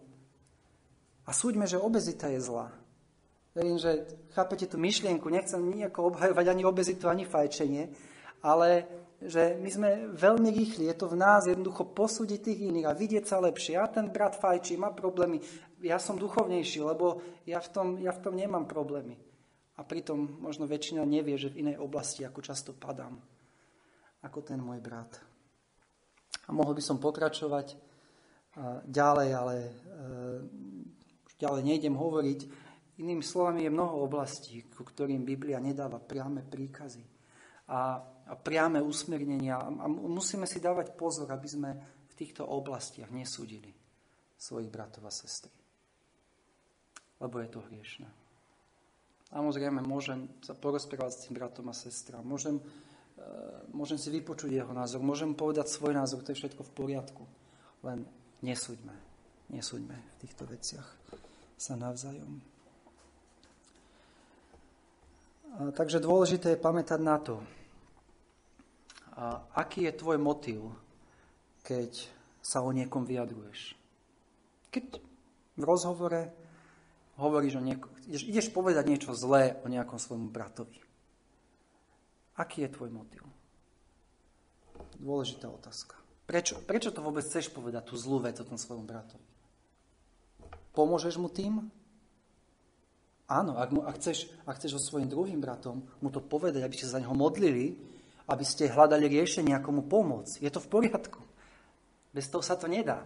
A 1.27 1.35
súďme, 1.35 1.67
že 1.67 1.81
obezita 1.81 2.31
je 2.31 2.39
zlá. 2.39 2.71
Verím, 3.55 3.79
že 3.79 4.03
chápete 4.35 4.67
tú 4.67 4.75
myšlienku, 4.75 5.31
nechcem 5.31 5.63
nejako 5.63 6.11
obhajovať 6.11 6.45
ani 6.51 6.63
obezitu, 6.67 7.07
ani 7.07 7.23
fajčenie, 7.23 7.87
ale 8.43 8.83
že 9.23 9.55
my 9.55 9.69
sme 9.71 9.89
veľmi 10.11 10.51
rýchli, 10.51 10.91
je 10.91 10.95
to 10.99 11.07
v 11.07 11.15
nás 11.15 11.47
jednoducho 11.47 11.87
posúdiť 11.87 12.39
tých 12.43 12.59
iných 12.67 12.87
a 12.91 12.97
vidieť 12.99 13.23
sa 13.23 13.39
lepšie. 13.39 13.79
Ja 13.79 13.87
ten 13.87 14.11
brat 14.11 14.35
fajčí, 14.35 14.75
má 14.75 14.91
problémy, 14.91 15.39
ja 15.79 15.95
som 16.03 16.19
duchovnejší, 16.19 16.83
lebo 16.83 17.23
ja 17.47 17.63
v 17.63 17.69
tom, 17.71 17.87
ja 18.03 18.11
v 18.11 18.21
tom 18.21 18.35
nemám 18.35 18.67
problémy. 18.67 19.15
A 19.79 19.87
pritom 19.87 20.43
možno 20.43 20.67
väčšina 20.67 21.07
nevie, 21.07 21.39
že 21.39 21.51
v 21.51 21.63
inej 21.63 21.79
oblasti, 21.79 22.27
ako 22.27 22.43
často 22.43 22.75
padám, 22.75 23.15
ako 24.19 24.39
ten 24.43 24.59
môj 24.59 24.83
brat. 24.83 25.15
A 26.45 26.51
mohol 26.51 26.75
by 26.75 26.83
som 26.83 26.99
pokračovať 26.99 27.75
ďalej, 28.87 29.29
ale 29.35 29.55
e, 29.59 29.69
už 31.27 31.33
ďalej 31.39 31.61
nejdem 31.63 31.95
hovoriť. 31.95 32.39
Inými 32.95 33.23
slovami 33.23 33.67
je 33.67 33.75
mnoho 33.75 34.07
oblastí, 34.07 34.67
ku 34.71 34.87
ktorým 34.87 35.27
Biblia 35.27 35.59
nedáva 35.59 35.99
priame 35.99 36.45
príkazy. 36.47 37.03
A 37.71 37.99
a 38.25 38.33
priame 38.33 38.81
usmernenia. 38.81 39.61
A 39.61 39.85
musíme 39.89 40.49
si 40.49 40.57
dávať 40.57 40.97
pozor, 40.97 41.29
aby 41.29 41.45
sme 41.45 41.71
v 42.09 42.13
týchto 42.17 42.41
oblastiach 42.41 43.13
nesúdili 43.13 43.69
svojich 44.35 44.69
bratov 44.69 45.05
a 45.05 45.13
sestry. 45.13 45.53
Lebo 47.21 47.39
je 47.39 47.49
to 47.49 47.63
hriešne. 47.69 48.09
Samozrejme, 49.29 49.83
môžem 49.85 50.31
sa 50.41 50.57
porozprávať 50.57 51.11
s 51.11 51.21
tým 51.27 51.33
bratom 51.37 51.67
a 51.67 51.75
sestrám, 51.75 52.23
môžem, 52.23 52.61
e, 52.61 52.63
môžem 53.73 53.99
si 53.99 54.07
vypočuť 54.13 54.53
jeho 54.53 54.71
názor, 54.71 55.03
môžem 55.03 55.35
povedať 55.35 55.67
svoj 55.67 55.97
názor, 55.97 56.23
to 56.23 56.31
je 56.31 56.39
všetko 56.45 56.61
v 56.63 56.75
poriadku. 56.75 57.23
Len 57.83 58.05
nesúďme, 58.45 58.95
nesúďme 59.51 59.97
v 59.97 60.15
týchto 60.23 60.47
veciach 60.47 60.87
sa 61.57 61.73
navzájom. 61.75 62.54
A, 65.55 65.71
takže 65.71 66.03
dôležité 66.03 66.55
je 66.55 66.59
pamätať 66.59 66.99
na 66.99 67.17
to, 67.19 67.39
a 69.15 69.47
aký 69.55 69.87
je 69.87 69.95
tvoj 69.95 70.19
motiv, 70.19 70.75
keď 71.63 72.11
sa 72.43 72.59
o 72.59 72.75
niekom 72.75 73.07
vyjadruješ? 73.07 73.79
Keď 74.75 74.99
v 75.55 75.63
rozhovore 75.63 76.35
hovoríš 77.15 77.55
o 77.55 77.63
niekom, 77.63 77.87
ideš, 78.11 78.27
ideš 78.27 78.47
povedať 78.51 78.83
niečo 78.91 79.15
zlé 79.15 79.55
o 79.63 79.71
nejakom 79.71 79.95
svojom 79.95 80.27
bratovi. 80.27 80.83
Aký 82.35 82.67
je 82.67 82.75
tvoj 82.75 82.91
motiv? 82.91 83.23
Dôležitá 84.99 85.47
otázka. 85.47 85.95
Prečo, 86.27 86.59
prečo 86.59 86.91
to 86.91 86.99
vôbec 86.99 87.23
chceš 87.23 87.47
povedať, 87.55 87.87
tú 87.87 87.95
zlú 87.95 88.19
vec 88.19 88.35
o 88.43 88.47
tom 88.47 88.59
svojom 88.59 88.83
bratovi? 88.83 89.23
Pomôžeš 90.75 91.15
mu 91.15 91.31
tým? 91.31 91.71
Áno, 93.25 93.57
ak, 93.57 93.69
mu, 93.73 93.81
ak, 93.81 93.97
chceš, 93.97 94.29
ak 94.45 94.61
chceš 94.61 94.77
so 94.77 94.81
svojim 94.93 95.09
druhým 95.09 95.41
bratom 95.41 95.81
mu 95.97 96.13
to 96.13 96.21
povedať, 96.21 96.61
aby 96.61 96.75
ste 96.77 96.85
sa 96.85 96.97
za 96.97 97.01
neho 97.01 97.17
modlili, 97.17 97.73
aby 98.29 98.45
ste 98.45 98.69
hľadali 98.69 99.09
riešenie, 99.09 99.53
ako 99.57 99.81
mu 99.81 99.83
pomôcť. 99.85 100.45
Je 100.45 100.49
to 100.53 100.61
v 100.61 100.69
poriadku. 100.69 101.21
Bez 102.13 102.29
toho 102.29 102.45
sa 102.45 102.53
to 102.53 102.69
nedá. 102.69 103.01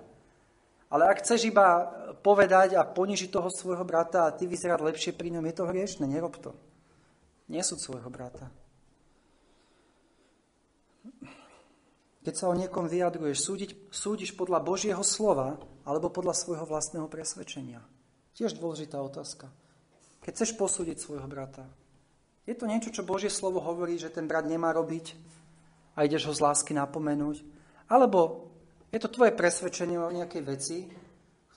Ale 0.89 1.07
ak 1.07 1.23
chceš 1.23 1.47
iba 1.47 1.87
povedať 2.19 2.75
a 2.75 2.83
ponižiť 2.83 3.29
toho 3.29 3.47
svojho 3.47 3.85
brata 3.87 4.27
a 4.27 4.33
ty 4.33 4.49
vyzerať 4.49 4.79
lepšie 4.81 5.11
pri 5.15 5.37
ňom, 5.37 5.45
je 5.47 5.55
to 5.55 5.69
hriešne, 5.69 6.05
nerob 6.09 6.35
to. 6.41 6.51
Nesúd 7.47 7.79
svojho 7.79 8.09
brata. 8.11 8.51
Keď 12.19 12.33
sa 12.35 12.51
o 12.51 12.57
niekom 12.57 12.91
vyjadruješ, 12.91 13.39
súdiť, 13.39 13.71
súdiš 13.89 14.35
podľa 14.35 14.59
Božieho 14.59 15.01
slova 15.01 15.55
alebo 15.87 16.11
podľa 16.11 16.35
svojho 16.35 16.65
vlastného 16.67 17.07
presvedčenia. 17.07 17.79
Tiež 18.35 18.59
dôležitá 18.59 18.99
otázka. 18.99 19.47
Keď 20.29 20.45
chceš 20.45 20.61
posúdiť 20.61 21.01
svojho 21.01 21.25
brata, 21.25 21.65
je 22.45 22.53
to 22.53 22.69
niečo, 22.69 22.93
čo 22.93 23.01
Božie 23.01 23.33
slovo 23.33 23.65
hovorí, 23.65 23.97
že 23.97 24.13
ten 24.13 24.29
brat 24.29 24.45
nemá 24.45 24.69
robiť 24.69 25.17
a 25.97 26.05
ideš 26.05 26.29
ho 26.29 26.33
z 26.37 26.45
lásky 26.45 26.77
napomenúť? 26.77 27.41
Alebo 27.89 28.45
je 28.93 29.01
to 29.01 29.09
tvoje 29.09 29.33
presvedčenie 29.33 29.97
o 29.97 30.13
nejakej 30.13 30.43
veci, 30.45 30.85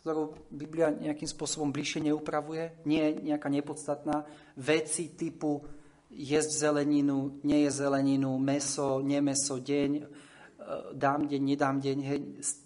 ktorú 0.01 0.49
Biblia 0.49 0.89
nejakým 0.89 1.29
spôsobom 1.29 1.69
bližšie 1.69 2.09
neupravuje, 2.09 2.89
nie 2.89 3.05
je 3.05 3.29
nejaká 3.29 3.53
nepodstatná, 3.53 4.25
veci 4.57 5.13
typu 5.21 5.61
jesť 6.09 6.73
zeleninu, 6.73 7.45
nie 7.45 7.69
je 7.69 7.77
zeleninu, 7.77 8.41
meso, 8.41 9.05
nemeso, 9.05 9.61
deň, 9.61 9.91
e, 10.01 10.05
dám 10.97 11.29
deň, 11.29 11.43
nedám 11.45 11.77
deň, 11.77 11.99
hej, 12.09 12.21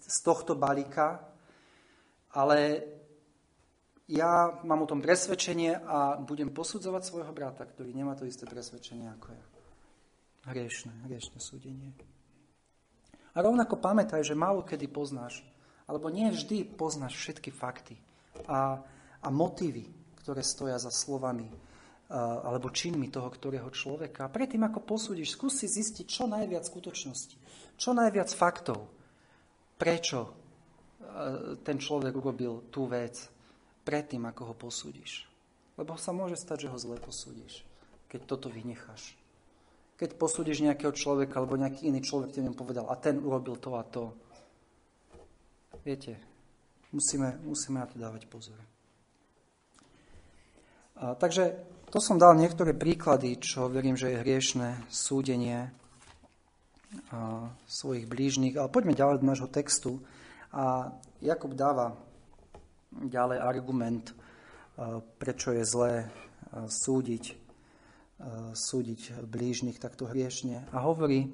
z 0.07 0.17
tohto 0.23 0.55
balíka, 0.55 1.19
ale 2.31 2.95
ja 4.07 4.55
mám 4.63 4.83
o 4.83 4.89
tom 4.89 5.03
presvedčenie 5.03 5.83
a 5.83 6.15
budem 6.15 6.51
posudzovať 6.51 7.03
svojho 7.03 7.33
brata, 7.35 7.67
ktorý 7.67 7.91
nemá 7.91 8.15
to 8.15 8.23
isté 8.23 8.47
presvedčenie 8.47 9.11
ako 9.19 9.35
ja. 9.35 9.45
Hriešne, 10.47 10.91
hriešne 11.11 11.43
súdenie. 11.43 11.91
A 13.35 13.43
rovnako 13.43 13.77
pamätaj, 13.77 14.23
že 14.23 14.31
málo 14.31 14.63
kedy 14.63 14.87
poznáš, 14.87 15.43
alebo 15.85 16.07
nie 16.07 16.31
vždy 16.31 16.63
poznáš 16.63 17.19
všetky 17.19 17.51
fakty 17.51 17.99
a, 18.47 18.79
a 19.19 19.27
motívy, 19.27 19.91
ktoré 20.23 20.39
stoja 20.39 20.79
za 20.79 20.89
slovami 20.89 21.47
alebo 22.07 22.71
činmi 22.71 23.11
toho, 23.11 23.27
ktorého 23.27 23.67
človeka. 23.67 24.23
A 24.23 24.31
predtým, 24.31 24.63
ako 24.63 24.79
posúdiš, 24.79 25.35
skúsi 25.35 25.67
zistiť 25.67 26.07
čo 26.07 26.23
najviac 26.23 26.63
skutočnosti, 26.63 27.35
čo 27.75 27.91
najviac 27.91 28.31
faktov, 28.31 28.87
prečo 29.75 30.31
ten 31.67 31.75
človek 31.75 32.15
urobil 32.15 32.71
tú 32.71 32.87
vec, 32.87 33.27
predtým, 33.87 34.27
ako 34.27 34.51
ho 34.51 34.55
posúdiš. 34.59 35.23
Lebo 35.79 35.95
sa 35.95 36.11
môže 36.11 36.35
stať, 36.35 36.67
že 36.67 36.71
ho 36.75 36.75
zle 36.75 36.99
posúdiš, 36.99 37.63
keď 38.11 38.27
toto 38.27 38.51
vynecháš. 38.51 39.15
Keď 39.95 40.19
posúdiš 40.19 40.59
nejakého 40.59 40.91
človeka, 40.91 41.39
alebo 41.39 41.55
nejaký 41.55 41.87
iný 41.87 42.03
človek 42.03 42.35
ti 42.35 42.43
povedal, 42.51 42.91
a 42.91 42.99
ten 42.99 43.23
urobil 43.23 43.55
to 43.55 43.79
a 43.79 43.87
to. 43.87 44.11
Viete, 45.87 46.19
musíme, 46.91 47.39
musíme 47.47 47.79
na 47.79 47.87
to 47.87 47.95
dávať 47.95 48.27
pozor. 48.27 48.59
A, 50.99 51.15
takže 51.15 51.55
to 51.87 52.03
som 52.03 52.19
dal 52.19 52.35
niektoré 52.35 52.75
príklady, 52.75 53.39
čo 53.39 53.71
verím, 53.71 53.95
že 53.95 54.11
je 54.11 54.21
hriešne 54.21 54.67
súdenie 54.91 55.71
a, 57.09 57.47
svojich 57.65 58.05
blížnych. 58.05 58.59
Ale 58.59 58.67
poďme 58.67 58.97
ďalej 58.97 59.23
do 59.23 59.29
nášho 59.29 59.49
textu. 59.49 60.03
A 60.51 60.91
Jakub 61.21 61.53
dáva 61.57 61.97
ďalej 62.91 63.39
argument, 63.39 64.05
e, 64.11 64.15
prečo 65.17 65.51
je 65.51 65.63
zlé 65.65 65.93
e, 66.03 66.07
súdiť, 66.67 67.23
e, 67.31 67.35
súdiť 68.55 69.01
blížnych 69.27 69.77
takto 69.77 70.07
hriešne. 70.07 70.67
A 70.71 70.77
hovorí, 70.83 71.29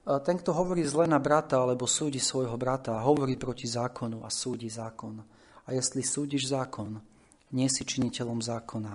ten, 0.00 0.36
kto 0.40 0.56
hovorí 0.56 0.82
zle 0.88 1.06
na 1.06 1.20
brata 1.20 1.60
alebo 1.60 1.84
súdi 1.86 2.18
svojho 2.18 2.56
brata, 2.56 2.98
hovorí 3.04 3.36
proti 3.36 3.68
zákonu 3.68 4.24
a 4.24 4.32
súdi 4.32 4.66
zákon. 4.66 5.22
A 5.68 5.76
jestli 5.76 6.02
súdiš 6.02 6.50
zákon, 6.50 6.98
nie 7.52 7.68
si 7.68 7.84
činiteľom 7.84 8.40
zákona, 8.42 8.94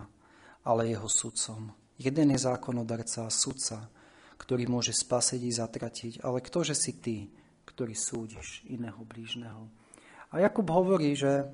ale 0.66 0.92
jeho 0.92 1.08
sudcom. 1.08 1.72
Jeden 1.96 2.36
je 2.36 2.40
zákonodarca 2.42 3.30
a 3.30 3.32
sudca, 3.32 3.88
ktorý 4.36 4.68
môže 4.68 4.92
spasiť 4.92 5.42
i 5.46 5.52
zatratiť, 5.54 6.14
ale 6.26 6.44
ktože 6.44 6.76
si 6.76 7.00
ty, 7.00 7.32
ktorý 7.64 7.96
súdiš 7.96 8.66
iného 8.68 9.00
blížneho? 9.06 9.85
A 10.32 10.40
Jakub 10.40 10.66
hovorí, 10.70 11.14
že 11.14 11.46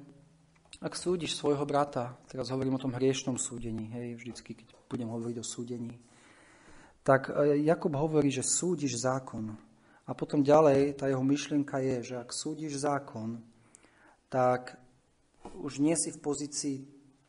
ak 0.82 0.98
súdiš 0.98 1.38
svojho 1.38 1.62
brata, 1.68 2.18
teraz 2.26 2.50
hovorím 2.50 2.80
o 2.80 2.84
tom 2.84 2.96
hriešnom 2.96 3.38
súdení, 3.38 3.92
hej, 3.92 4.18
vždycky, 4.18 4.58
keď 4.58 4.68
budem 4.90 5.10
hovoriť 5.12 5.38
o 5.38 5.46
súdení, 5.46 5.94
tak 7.04 7.30
e, 7.30 7.62
Jakub 7.68 7.94
hovorí, 7.94 8.32
že 8.32 8.42
súdiš 8.42 9.04
zákon. 9.04 9.54
A 10.08 10.12
potom 10.18 10.42
ďalej 10.42 10.98
tá 10.98 11.06
jeho 11.06 11.22
myšlienka 11.22 11.78
je, 11.80 12.14
že 12.14 12.16
ak 12.18 12.34
súdiš 12.34 12.82
zákon, 12.82 13.38
tak 14.32 14.80
už 15.62 15.78
nie 15.84 15.94
si 15.94 16.10
v 16.10 16.22
pozícii 16.24 16.78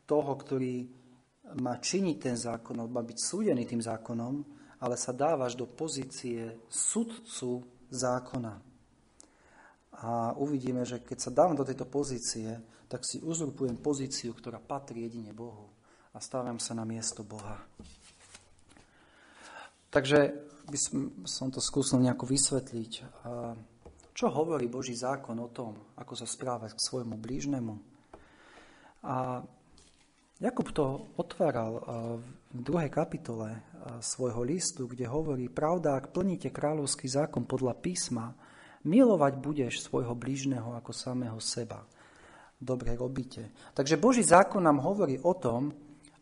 toho, 0.08 0.32
ktorý 0.32 0.88
má 1.60 1.76
činiť 1.76 2.16
ten 2.16 2.36
zákon, 2.38 2.80
alebo 2.80 2.96
má 2.96 3.04
byť 3.04 3.18
súdený 3.20 3.68
tým 3.68 3.82
zákonom, 3.84 4.34
ale 4.80 4.96
sa 4.96 5.12
dávaš 5.12 5.54
do 5.54 5.68
pozície 5.68 6.56
sudcu 6.72 7.62
zákona. 7.92 8.71
A 10.02 10.34
uvidíme, 10.34 10.82
že 10.82 10.98
keď 10.98 11.18
sa 11.18 11.30
dávam 11.30 11.54
do 11.54 11.62
tejto 11.62 11.86
pozície, 11.86 12.58
tak 12.90 13.06
si 13.06 13.22
uzurpujem 13.22 13.78
pozíciu, 13.78 14.34
ktorá 14.34 14.58
patrí 14.58 15.06
jedine 15.06 15.30
Bohu 15.30 15.70
a 16.12 16.18
stávam 16.18 16.58
sa 16.58 16.74
na 16.74 16.82
miesto 16.82 17.22
Boha. 17.22 17.62
Takže 19.88 20.34
by 20.66 20.78
som 21.24 21.48
to 21.54 21.62
skúsil 21.62 22.02
nejako 22.02 22.26
vysvetliť. 22.26 22.92
Čo 24.12 24.26
hovorí 24.28 24.68
Boží 24.68 24.92
zákon 24.92 25.38
o 25.40 25.48
tom, 25.48 25.94
ako 25.96 26.18
sa 26.18 26.26
správať 26.28 26.76
k 26.76 26.84
svojmu 26.84 27.16
blížnemu? 27.16 27.74
A 29.08 29.40
Jakub 30.42 30.74
to 30.74 31.06
otváral 31.14 31.78
v 32.50 32.60
druhej 32.66 32.90
kapitole 32.90 33.62
svojho 34.02 34.42
listu, 34.42 34.90
kde 34.90 35.06
hovorí, 35.06 35.46
pravda, 35.46 35.94
ak 35.94 36.10
plníte 36.10 36.50
kráľovský 36.50 37.06
zákon 37.06 37.46
podľa 37.46 37.78
písma, 37.78 38.34
Milovať 38.82 39.38
budeš 39.38 39.86
svojho 39.86 40.14
blížneho 40.18 40.74
ako 40.74 40.90
samého 40.90 41.38
seba. 41.38 41.86
Dobre 42.62 42.94
robíte. 42.94 43.50
Takže 43.74 43.98
Boží 43.98 44.22
zákon 44.22 44.62
nám 44.62 44.82
hovorí 44.82 45.18
o 45.22 45.34
tom 45.34 45.74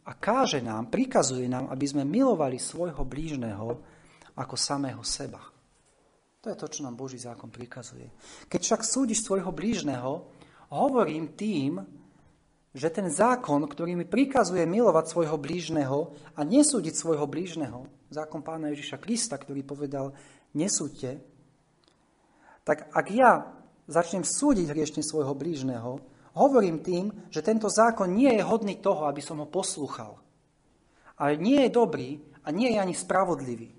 a 0.09 0.13
káže 0.17 0.65
nám, 0.65 0.89
prikazuje 0.89 1.49
nám, 1.49 1.69
aby 1.69 1.85
sme 1.85 2.09
milovali 2.09 2.57
svojho 2.57 3.05
blížneho 3.05 3.69
ako 4.37 4.57
samého 4.57 5.05
seba. 5.05 5.41
To 6.41 6.49
je 6.49 6.57
to, 6.57 6.67
čo 6.73 6.81
nám 6.81 6.97
Boží 6.97 7.21
zákon 7.21 7.53
prikazuje. 7.53 8.09
Keď 8.49 8.61
však 8.65 8.81
súdiš 8.81 9.21
svojho 9.21 9.53
blížneho, 9.53 10.33
hovorím 10.73 11.37
tým, 11.37 11.85
že 12.73 12.89
ten 12.89 13.11
zákon, 13.13 13.61
ktorý 13.67 13.99
mi 13.99 14.07
prikazuje 14.09 14.65
milovať 14.65 15.05
svojho 15.13 15.37
blížneho 15.37 16.17
a 16.39 16.41
nesúdiť 16.41 16.95
svojho 16.97 17.27
blížneho, 17.29 17.85
zákon 18.09 18.41
pána 18.41 18.73
Ježiša 18.73 18.97
Krista, 19.03 19.37
ktorý 19.37 19.61
povedal, 19.67 20.17
nesúďte, 20.57 21.21
tak 22.65 22.93
ak 22.93 23.07
ja 23.11 23.51
začnem 23.91 24.23
súdiť 24.23 24.71
hriešne 24.71 25.03
svojho 25.03 25.35
blížneho, 25.35 25.99
hovorím 26.39 26.79
tým, 26.81 27.11
že 27.33 27.43
tento 27.43 27.67
zákon 27.67 28.07
nie 28.07 28.31
je 28.39 28.47
hodný 28.47 28.79
toho, 28.79 29.11
aby 29.11 29.19
som 29.19 29.43
ho 29.43 29.49
poslúchal. 29.51 30.15
Ale 31.19 31.37
nie 31.37 31.67
je 31.67 31.75
dobrý 31.75 32.23
a 32.47 32.55
nie 32.55 32.73
je 32.73 32.79
ani 32.79 32.95
spravodlivý. 32.95 33.75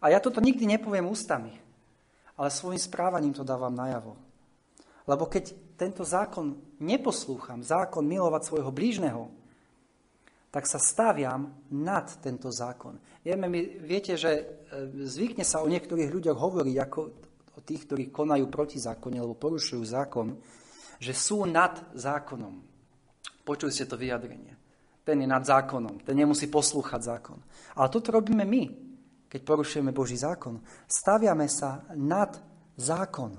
A 0.00 0.14
ja 0.14 0.18
toto 0.22 0.38
nikdy 0.40 0.64
nepoviem 0.64 1.06
ústami, 1.06 1.52
ale 2.38 2.48
svojim 2.54 2.78
správaním 2.78 3.34
to 3.34 3.42
dávam 3.42 3.74
najavo. 3.74 4.14
Lebo 5.08 5.26
keď 5.26 5.56
tento 5.74 6.04
zákon 6.04 6.58
neposlúcham, 6.78 7.64
zákon 7.64 8.04
milovať 8.04 8.42
svojho 8.44 8.70
blížneho, 8.70 9.32
tak 10.48 10.64
sa 10.64 10.80
staviam 10.80 11.52
nad 11.68 12.08
tento 12.24 12.48
zákon. 12.48 12.96
Vieme, 13.20 13.48
viete, 13.84 14.16
že 14.16 14.32
e, 14.32 14.44
zvykne 15.04 15.44
sa 15.44 15.60
o 15.60 15.68
niektorých 15.68 16.08
ľuďoch 16.08 16.38
hovoriť, 16.40 16.76
ako 16.80 17.00
o 17.58 17.60
tých, 17.60 17.90
ktorí 17.90 18.14
konajú 18.14 18.46
proti 18.46 18.78
zákone 18.78 19.18
alebo 19.18 19.34
porušujú 19.34 19.82
zákon, 19.82 20.38
že 21.02 21.10
sú 21.10 21.42
nad 21.42 21.74
zákonom. 21.98 22.54
Počuli 23.42 23.74
ste 23.74 23.90
to 23.90 23.98
vyjadrenie. 23.98 24.54
Ten 25.02 25.24
je 25.24 25.28
nad 25.28 25.42
zákonom, 25.42 26.04
ten 26.06 26.14
nemusí 26.14 26.46
poslúchať 26.46 27.00
zákon. 27.02 27.38
Ale 27.74 27.88
toto 27.90 28.14
robíme 28.14 28.46
my, 28.46 28.62
keď 29.26 29.40
porušujeme 29.42 29.90
Boží 29.90 30.14
zákon. 30.14 30.60
Staviame 30.86 31.50
sa 31.50 31.82
nad 31.98 32.36
zákon. 32.78 33.34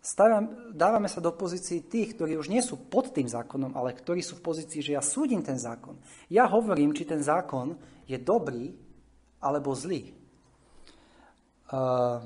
Staviam, 0.00 0.70
dávame 0.70 1.10
sa 1.10 1.18
do 1.18 1.34
pozícií 1.34 1.86
tých, 1.90 2.14
ktorí 2.14 2.38
už 2.38 2.46
nie 2.46 2.62
sú 2.62 2.78
pod 2.86 3.10
tým 3.10 3.26
zákonom, 3.26 3.74
ale 3.74 3.94
ktorí 3.94 4.22
sú 4.22 4.38
v 4.38 4.46
pozícii, 4.46 4.80
že 4.80 4.94
ja 4.94 5.02
súdim 5.02 5.42
ten 5.42 5.58
zákon. 5.58 5.98
Ja 6.30 6.46
hovorím, 6.46 6.94
či 6.94 7.04
ten 7.04 7.20
zákon 7.20 7.74
je 8.06 8.16
dobrý 8.16 8.70
alebo 9.42 9.74
zlý. 9.74 10.14
Uh, 11.66 12.22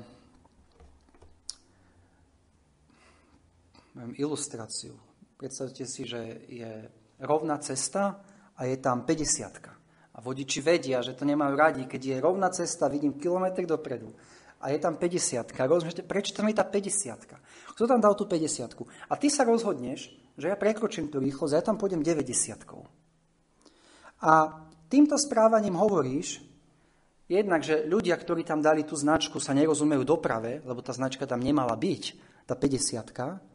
ilustráciu. 4.17 4.95
Predstavte 5.35 5.83
si, 5.89 6.05
že 6.05 6.45
je 6.47 6.71
rovná 7.19 7.57
cesta 7.59 8.21
a 8.55 8.61
je 8.65 8.77
tam 8.77 9.03
50. 9.03 10.13
A 10.13 10.17
vodiči 10.19 10.59
vedia, 10.59 11.01
že 11.01 11.15
to 11.15 11.23
nemajú 11.23 11.53
radi, 11.55 11.83
keď 11.87 12.01
je 12.01 12.17
rovná 12.23 12.51
cesta, 12.51 12.91
vidím 12.91 13.17
kilometr 13.17 13.63
dopredu 13.65 14.13
a 14.61 14.69
je 14.69 14.77
tam 14.77 14.95
50. 14.95 15.57
Rozmýšľate, 15.57 16.05
prečo 16.05 16.37
tam 16.37 16.47
je 16.47 16.55
tá 16.55 16.65
50. 16.65 17.73
Kto 17.73 17.83
tam 17.89 17.99
dal 17.99 18.13
tú 18.13 18.29
50. 18.29 19.09
A 19.09 19.13
ty 19.17 19.27
sa 19.33 19.41
rozhodneš, 19.41 20.13
že 20.37 20.47
ja 20.47 20.55
prekročím 20.55 21.09
tú 21.09 21.17
rýchlosť 21.17 21.53
ja 21.57 21.65
tam 21.65 21.81
pôjdem 21.81 22.05
90. 22.05 22.61
A 24.21 24.31
týmto 24.85 25.17
správaním 25.17 25.73
hovoríš, 25.81 26.45
jednak, 27.25 27.65
že 27.65 27.89
ľudia, 27.89 28.13
ktorí 28.13 28.45
tam 28.45 28.61
dali 28.61 28.85
tú 28.85 28.93
značku, 28.93 29.41
sa 29.41 29.57
nerozumejú 29.57 30.05
doprave, 30.05 30.61
lebo 30.61 30.85
tá 30.85 30.93
značka 30.93 31.25
tam 31.25 31.41
nemala 31.41 31.73
byť, 31.73 32.03
tá 32.45 32.53
50 32.53 33.49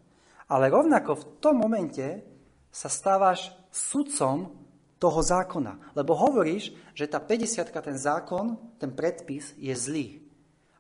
ale 0.47 0.71
rovnako 0.71 1.11
v 1.19 1.25
tom 1.43 1.59
momente 1.59 2.23
sa 2.71 2.87
stávaš 2.87 3.51
sudcom 3.73 4.53
toho 4.97 5.21
zákona. 5.21 5.93
Lebo 5.93 6.17
hovoríš, 6.17 6.73
že 6.97 7.11
tá 7.11 7.21
50 7.21 7.69
ten 7.73 7.97
zákon, 7.99 8.57
ten 8.81 8.93
predpis 8.93 9.53
je 9.61 9.75
zlý. 9.77 10.23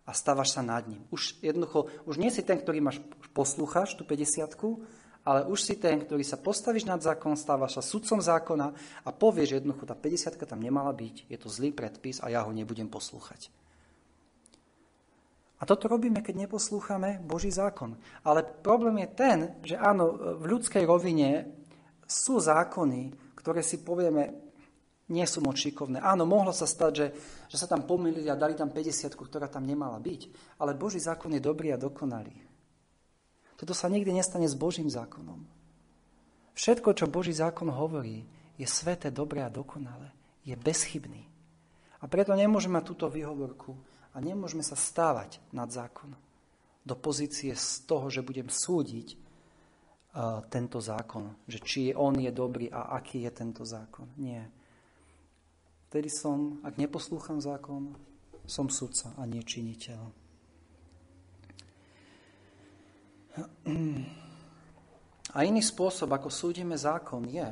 A 0.06 0.14
stávaš 0.14 0.54
sa 0.54 0.62
nad 0.62 0.86
ním. 0.86 1.02
Už 1.10 1.42
jednoducho, 1.42 1.90
už 2.06 2.22
nie 2.22 2.30
si 2.30 2.46
ten, 2.46 2.62
ktorý 2.62 2.78
máš, 2.78 3.02
poslúchaš 3.34 3.98
tú 3.98 4.06
50 4.06 4.54
ale 5.26 5.42
už 5.50 5.58
si 5.58 5.74
ten, 5.74 5.98
ktorý 5.98 6.22
sa 6.22 6.38
postavíš 6.38 6.86
nad 6.86 7.02
zákon, 7.02 7.34
stávaš 7.34 7.74
sa 7.74 7.82
sudcom 7.82 8.22
zákona 8.22 8.70
a 9.02 9.10
povieš, 9.10 9.48
že 9.50 9.58
jednoducho 9.58 9.82
tá 9.82 9.98
50 9.98 10.38
tam 10.46 10.62
nemala 10.62 10.94
byť, 10.94 11.26
je 11.26 11.34
to 11.34 11.50
zlý 11.50 11.74
predpis 11.74 12.22
a 12.22 12.30
ja 12.30 12.46
ho 12.46 12.54
nebudem 12.54 12.86
poslúchať. 12.86 13.50
A 15.56 15.64
toto 15.64 15.88
robíme, 15.88 16.20
keď 16.20 16.44
neposlúchame 16.44 17.16
Boží 17.24 17.48
zákon. 17.48 17.96
Ale 18.20 18.44
problém 18.44 19.04
je 19.04 19.08
ten, 19.16 19.38
že 19.64 19.80
áno, 19.80 20.36
v 20.36 20.44
ľudskej 20.44 20.84
rovine 20.84 21.48
sú 22.04 22.36
zákony, 22.36 23.16
ktoré 23.40 23.64
si 23.64 23.80
povieme, 23.80 24.36
nie 25.08 25.24
sú 25.24 25.40
moc 25.40 25.56
šikovné. 25.56 26.02
Áno, 26.02 26.28
mohlo 26.28 26.52
sa 26.52 26.68
stať, 26.68 26.92
že, 26.92 27.06
že 27.48 27.56
sa 27.56 27.70
tam 27.70 27.88
pomýlili 27.88 28.28
a 28.28 28.36
dali 28.36 28.52
tam 28.52 28.68
50, 28.68 29.16
ktorá 29.16 29.48
tam 29.48 29.64
nemala 29.64 29.96
byť. 29.96 30.20
Ale 30.60 30.76
Boží 30.76 31.00
zákon 31.00 31.32
je 31.32 31.40
dobrý 31.40 31.72
a 31.72 31.80
dokonalý. 31.80 32.36
Toto 33.56 33.72
sa 33.72 33.88
nikdy 33.88 34.12
nestane 34.12 34.44
s 34.44 34.58
Božím 34.58 34.92
zákonom. 34.92 35.40
Všetko, 36.52 36.92
čo 36.92 37.08
Boží 37.08 37.32
zákon 37.32 37.72
hovorí, 37.72 38.28
je 38.60 38.68
sveté, 38.68 39.08
dobré 39.08 39.40
a 39.40 39.52
dokonalé. 39.52 40.12
Je 40.44 40.52
bezchybný. 40.52 41.24
A 42.00 42.04
preto 42.08 42.36
nemôžeme 42.36 42.76
mať 42.76 42.92
túto 42.92 43.06
výhovorku, 43.08 43.72
a 44.16 44.18
nemôžeme 44.24 44.64
sa 44.64 44.72
stávať 44.72 45.44
nad 45.52 45.68
zákon 45.68 46.16
do 46.80 46.96
pozície 46.96 47.52
z 47.52 47.84
toho, 47.84 48.08
že 48.08 48.24
budem 48.24 48.48
súdiť 48.48 49.08
uh, 49.12 50.40
tento 50.48 50.80
zákon, 50.80 51.36
že 51.44 51.60
či 51.60 51.92
on 51.92 52.16
je 52.16 52.32
dobrý 52.32 52.72
a 52.72 52.96
aký 52.96 53.28
je 53.28 53.32
tento 53.36 53.68
zákon. 53.68 54.08
Nie. 54.16 54.48
Vtedy 55.92 56.08
som, 56.08 56.64
ak 56.64 56.80
neposlúcham 56.80 57.44
zákon, 57.44 57.92
som 58.48 58.72
sudca 58.72 59.12
a 59.20 59.26
nie 59.28 59.44
činiteľ. 59.44 60.00
A 65.36 65.38
iný 65.44 65.60
spôsob, 65.60 66.08
ako 66.08 66.32
súdime 66.32 66.78
zákon, 66.80 67.28
je 67.28 67.44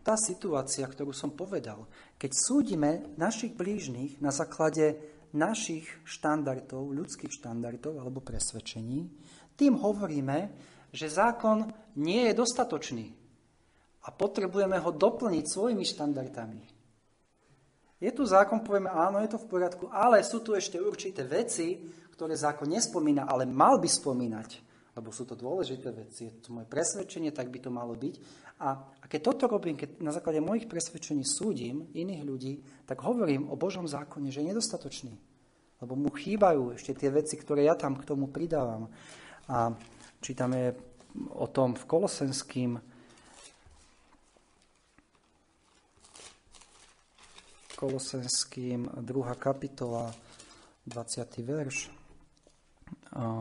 tá 0.00 0.16
situácia, 0.16 0.88
ktorú 0.88 1.12
som 1.12 1.28
povedal. 1.28 1.84
Keď 2.16 2.30
súdime 2.32 2.90
našich 3.20 3.52
blížnych 3.52 4.20
na 4.24 4.32
základe 4.32 5.13
našich 5.34 5.84
štandardov, 6.06 6.94
ľudských 6.94 7.30
štandardov 7.30 7.98
alebo 7.98 8.22
presvedčení, 8.22 9.10
tým 9.58 9.78
hovoríme, 9.78 10.54
že 10.94 11.10
zákon 11.10 11.70
nie 11.98 12.30
je 12.30 12.38
dostatočný 12.38 13.06
a 14.06 14.08
potrebujeme 14.14 14.78
ho 14.78 14.90
doplniť 14.94 15.44
svojimi 15.44 15.84
štandardami. 15.84 16.62
Je 17.98 18.10
tu 18.12 18.22
zákon, 18.26 18.60
povieme, 18.60 18.92
áno, 18.92 19.22
je 19.22 19.30
to 19.32 19.40
v 19.40 19.48
poriadku, 19.48 19.84
ale 19.88 20.20
sú 20.26 20.44
tu 20.44 20.52
ešte 20.52 20.76
určité 20.76 21.24
veci, 21.24 21.82
ktoré 22.14 22.36
zákon 22.38 22.68
nespomína, 22.70 23.26
ale 23.26 23.48
mal 23.48 23.80
by 23.82 23.88
spomínať, 23.90 24.63
lebo 24.94 25.10
sú 25.10 25.26
to 25.26 25.34
dôležité 25.34 25.90
veci, 25.90 26.30
je 26.30 26.38
to 26.38 26.54
moje 26.54 26.70
presvedčenie, 26.70 27.34
tak 27.34 27.50
by 27.50 27.58
to 27.58 27.70
malo 27.74 27.98
byť. 27.98 28.14
A, 28.62 28.78
a 28.78 29.04
keď 29.10 29.20
toto 29.34 29.50
robím, 29.50 29.74
keď 29.74 29.98
na 29.98 30.14
základe 30.14 30.38
mojich 30.38 30.70
presvedčení 30.70 31.26
súdim 31.26 31.90
iných 31.90 32.22
ľudí, 32.22 32.54
tak 32.86 33.02
hovorím 33.02 33.50
o 33.50 33.58
Božom 33.58 33.90
zákone, 33.90 34.30
že 34.30 34.40
je 34.40 34.50
nedostatočný. 34.54 35.14
Lebo 35.82 35.98
mu 35.98 36.14
chýbajú 36.14 36.78
ešte 36.78 36.94
tie 36.94 37.10
veci, 37.10 37.34
ktoré 37.34 37.66
ja 37.66 37.74
tam 37.74 37.98
k 37.98 38.06
tomu 38.06 38.30
pridávam. 38.30 38.86
A 39.50 39.74
čítame 40.22 40.78
o 41.34 41.50
tom 41.50 41.74
v 41.74 41.84
Kolosenským 41.84 42.78
Kolosenským 47.74 48.86
2. 49.02 49.34
kapitola 49.34 50.08
20. 50.86 51.42
verš, 51.42 51.90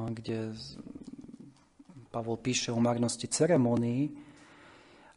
kde 0.10 0.52
Pavol 2.14 2.38
píše 2.38 2.70
o 2.70 2.78
marnosti 2.78 3.26
ceremónií 3.26 4.14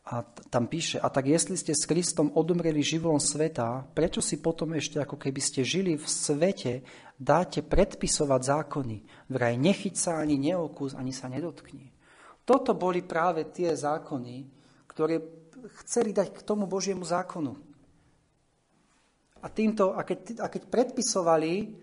A 0.06 0.22
tam 0.22 0.70
píše, 0.70 1.02
a 1.02 1.10
tak 1.10 1.26
jestli 1.26 1.58
ste 1.58 1.74
s 1.74 1.82
Kristom 1.82 2.30
odumreli 2.30 2.78
živom 2.78 3.18
sveta, 3.18 3.82
prečo 3.90 4.22
si 4.22 4.38
potom 4.38 4.78
ešte, 4.78 5.02
ako 5.02 5.18
keby 5.18 5.40
ste 5.42 5.66
žili 5.66 5.98
v 5.98 6.06
svete, 6.06 6.86
dáte 7.18 7.66
predpisovať 7.66 8.40
zákony? 8.40 8.96
Vraj 9.34 9.58
nechyť 9.58 9.94
sa 9.98 10.22
ani 10.22 10.38
neokus, 10.38 10.94
ani 10.94 11.10
sa 11.10 11.26
nedotkni. 11.26 11.90
Toto 12.46 12.78
boli 12.78 13.02
práve 13.02 13.50
tie 13.50 13.74
zákony, 13.74 14.46
ktoré 14.86 15.18
chceli 15.82 16.14
dať 16.14 16.38
k 16.38 16.40
tomu 16.46 16.70
Božiemu 16.70 17.02
zákonu. 17.02 17.58
A, 19.42 19.50
týmto, 19.50 19.90
a, 19.90 20.06
keď, 20.06 20.38
a 20.38 20.46
keď 20.46 20.62
predpisovali 20.70 21.82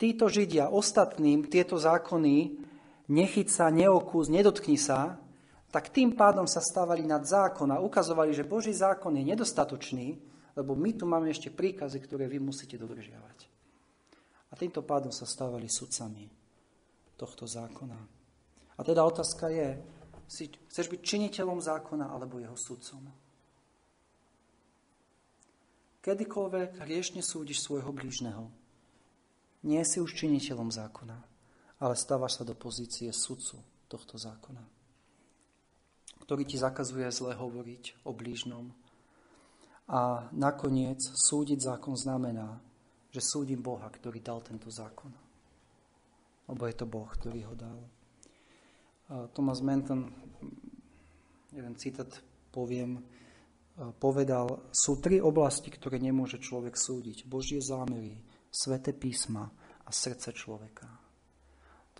títo 0.00 0.32
Židia 0.32 0.72
ostatným 0.72 1.44
tieto 1.52 1.76
zákony, 1.76 2.69
nechyť 3.10 3.48
sa, 3.50 3.66
neokus, 3.74 4.30
nedotkni 4.30 4.78
sa, 4.78 5.18
tak 5.70 5.90
tým 5.90 6.14
pádom 6.14 6.46
sa 6.46 6.62
stávali 6.62 7.02
nad 7.02 7.22
zákon 7.26 7.66
a 7.70 7.82
ukazovali, 7.82 8.34
že 8.34 8.46
Boží 8.46 8.70
zákon 8.74 9.14
je 9.18 9.26
nedostatočný, 9.26 10.18
lebo 10.54 10.74
my 10.74 10.90
tu 10.94 11.06
máme 11.06 11.30
ešte 11.30 11.50
príkazy, 11.50 11.98
ktoré 12.02 12.26
vy 12.26 12.42
musíte 12.42 12.74
dodržiavať. 12.78 13.38
A 14.50 14.58
týmto 14.58 14.82
pádom 14.82 15.14
sa 15.14 15.26
stávali 15.26 15.70
sudcami 15.70 16.26
tohto 17.14 17.46
zákona. 17.46 17.98
A 18.74 18.80
teda 18.82 19.06
otázka 19.06 19.46
je, 19.46 19.78
si, 20.26 20.50
chceš 20.50 20.90
byť 20.90 21.00
činiteľom 21.02 21.62
zákona 21.62 22.10
alebo 22.10 22.42
jeho 22.42 22.58
sudcom? 22.58 23.06
Kedykoľvek 26.00 26.80
hriešne 26.80 27.20
súdiš 27.20 27.60
svojho 27.60 27.92
blížneho, 27.92 28.48
nie 29.68 29.84
si 29.84 30.00
už 30.00 30.16
činiteľom 30.16 30.72
zákona, 30.72 31.29
ale 31.80 31.96
stávaš 31.96 32.40
sa 32.40 32.44
do 32.44 32.52
pozície 32.52 33.08
sudcu 33.10 33.58
tohto 33.88 34.20
zákona 34.20 34.80
ktorý 36.30 36.46
ti 36.46 36.62
zakazuje 36.62 37.10
zle 37.10 37.34
hovoriť 37.34 38.06
o 38.06 38.14
blížnom. 38.14 38.70
A 39.90 40.30
nakoniec 40.30 41.02
súdiť 41.02 41.58
zákon 41.58 41.98
znamená, 41.98 42.62
že 43.10 43.18
súdim 43.18 43.58
Boha, 43.58 43.90
ktorý 43.90 44.22
dal 44.22 44.38
tento 44.38 44.70
zákon. 44.70 45.10
Lebo 46.46 46.62
je 46.70 46.74
to 46.78 46.86
Boh, 46.86 47.10
ktorý 47.10 47.50
ho 47.50 47.58
dal. 47.58 47.78
Thomas 49.34 49.58
Menton, 49.58 50.06
jeden 51.50 51.74
citát 51.74 52.14
poviem, 52.54 53.02
povedal, 53.98 54.70
sú 54.70 55.02
tri 55.02 55.18
oblasti, 55.18 55.66
ktoré 55.66 55.98
nemôže 55.98 56.38
človek 56.38 56.78
súdiť. 56.78 57.26
Božie 57.26 57.58
zámery, 57.58 58.14
sveté 58.54 58.94
písma 58.94 59.50
a 59.82 59.90
srdce 59.90 60.30
človeka. 60.30 60.99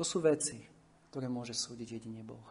To 0.00 0.08
sú 0.08 0.24
veci, 0.24 0.56
ktoré 1.12 1.28
môže 1.28 1.52
súdiť 1.52 2.00
jedine 2.00 2.24
Boh. 2.24 2.48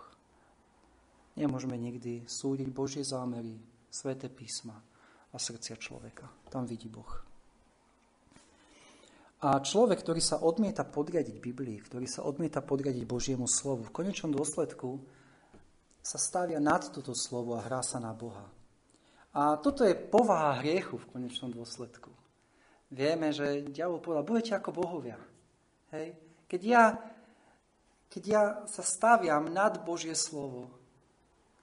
Nemôžeme 1.33 1.81
nikdy 1.81 2.29
súdiť 2.29 2.69
Božie 2.69 3.01
zámery, 3.01 3.57
sveté 3.89 4.29
písma 4.29 4.77
a 5.33 5.37
srdcia 5.41 5.73
človeka. 5.81 6.29
Tam 6.45 6.69
vidí 6.69 6.85
Boh. 6.85 7.09
A 9.41 9.65
človek, 9.65 9.97
ktorý 10.05 10.21
sa 10.21 10.45
odmieta 10.45 10.85
podriadiť 10.85 11.41
Biblii, 11.41 11.81
ktorý 11.81 12.05
sa 12.05 12.21
odmieta 12.29 12.61
podriadiť 12.61 13.09
Božiemu 13.09 13.49
slovu, 13.49 13.89
v 13.89 13.97
konečnom 13.97 14.29
dôsledku 14.29 15.01
sa 16.05 16.21
stavia 16.21 16.61
nad 16.61 16.85
toto 16.85 17.17
slovo 17.17 17.57
a 17.57 17.65
hrá 17.65 17.81
sa 17.81 17.97
na 17.97 18.13
Boha. 18.13 18.45
A 19.33 19.57
toto 19.57 19.89
je 19.89 19.97
povaha 19.97 20.61
hriechu 20.61 21.01
v 21.01 21.17
konečnom 21.17 21.49
dôsledku. 21.49 22.13
Vieme, 22.93 23.33
že 23.33 23.65
diabol 23.73 24.05
povedal, 24.05 24.21
budete 24.21 24.53
ako 24.53 24.69
bohovia. 24.69 25.17
Hej? 25.97 26.13
Keď, 26.45 26.61
ja, 26.61 26.93
keď 28.09 28.23
ja 28.25 28.43
sa 28.65 28.81
staviam 28.81 29.45
nad 29.53 29.85
Božie 29.85 30.17
slovo, 30.17 30.73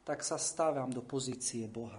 tak 0.06 0.22
sa 0.22 0.38
stávam 0.38 0.86
do 0.88 1.02
pozície 1.02 1.66
Boha. 1.66 1.98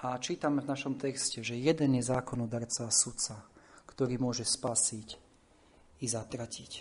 A 0.00 0.16
čítame 0.20 0.60
v 0.64 0.70
našom 0.70 0.96
texte, 0.96 1.40
že 1.44 1.56
jeden 1.56 1.96
je 2.00 2.04
zákonodarca 2.04 2.88
a 2.88 2.92
sudca, 2.92 3.44
ktorý 3.88 4.20
môže 4.20 4.44
spasiť 4.44 5.08
i 6.00 6.06
zatratiť. 6.08 6.72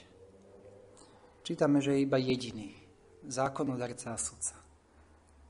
Čítame, 1.44 1.80
že 1.80 1.96
je 1.96 2.04
iba 2.04 2.20
jediný 2.20 2.76
zákonodarca 3.28 4.16
a 4.16 4.20
sudca. 4.20 4.56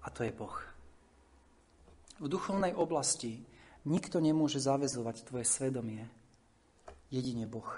A 0.06 0.08
to 0.14 0.22
je 0.22 0.32
Boh. 0.34 0.53
V 2.22 2.28
duchovnej 2.30 2.72
oblasti 2.78 3.43
nikto 3.86 4.22
nemôže 4.22 4.62
zavezovať 4.62 5.28
tvoje 5.28 5.45
svedomie, 5.49 6.08
jedine 7.16 7.47
Boh. 7.47 7.72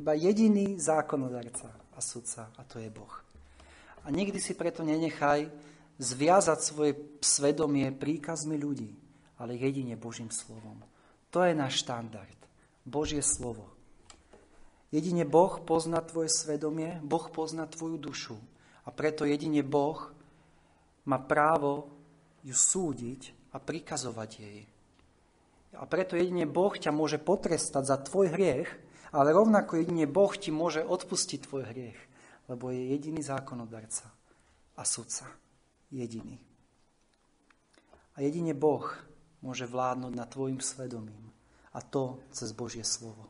Iba 0.00 0.16
jediný 0.16 0.80
zákonodarca 0.80 1.68
a 1.92 2.00
sudca, 2.00 2.48
a 2.56 2.64
to 2.64 2.80
je 2.80 2.88
Boh. 2.88 3.12
A 4.04 4.10
nikdy 4.10 4.40
si 4.40 4.56
preto 4.56 4.80
nenechaj 4.80 5.52
zviazať 6.00 6.58
svoje 6.58 6.92
svedomie 7.20 7.92
príkazmi 7.92 8.56
ľudí, 8.56 8.90
ale 9.38 9.60
jedine 9.60 9.94
Božím 10.00 10.32
slovom. 10.32 10.80
To 11.30 11.44
je 11.44 11.52
náš 11.52 11.84
štandard. 11.84 12.36
Božie 12.84 13.20
slovo. 13.20 13.70
Jedine 14.94 15.26
Boh 15.26 15.58
pozná 15.62 15.98
tvoje 16.04 16.30
svedomie, 16.30 17.02
Boh 17.02 17.26
pozná 17.30 17.66
tvoju 17.66 17.98
dušu. 17.98 18.36
A 18.84 18.92
preto 18.92 19.24
jedine 19.24 19.64
Boh 19.64 20.12
má 21.08 21.18
právo 21.18 21.90
ju 22.44 22.52
súdiť 22.52 23.32
a 23.50 23.58
prikazovať 23.58 24.30
jej. 24.38 24.60
A 25.74 25.84
preto 25.90 26.14
jedine 26.14 26.46
Boh 26.46 26.72
ťa 26.72 26.94
môže 26.94 27.18
potrestať 27.18 27.84
za 27.84 27.96
tvoj 27.98 28.34
hriech, 28.34 28.70
ale 29.14 29.34
rovnako 29.34 29.78
jedine 29.78 30.06
Boh 30.10 30.30
ti 30.34 30.50
môže 30.50 30.82
odpustiť 30.82 31.46
tvoj 31.46 31.70
hriech, 31.70 31.98
lebo 32.50 32.70
je 32.70 32.94
jediný 32.94 33.22
zákonodarca 33.22 34.10
a 34.74 34.82
sudca. 34.82 35.30
Jediný. 35.94 36.38
A 38.14 38.22
jedine 38.22 38.54
Boh 38.54 38.86
môže 39.42 39.66
vládnuť 39.66 40.12
nad 40.14 40.26
tvojim 40.30 40.58
svedomím. 40.58 41.30
A 41.74 41.82
to 41.82 42.22
cez 42.30 42.54
Božie 42.54 42.86
slovo. 42.86 43.26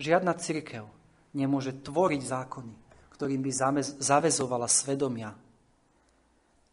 Žiadna 0.00 0.32
církev 0.40 0.88
nemôže 1.36 1.76
tvoriť 1.76 2.22
zákony, 2.24 2.74
ktorým 3.12 3.44
by 3.44 3.50
zavezovala 4.00 4.66
svedomia. 4.70 5.36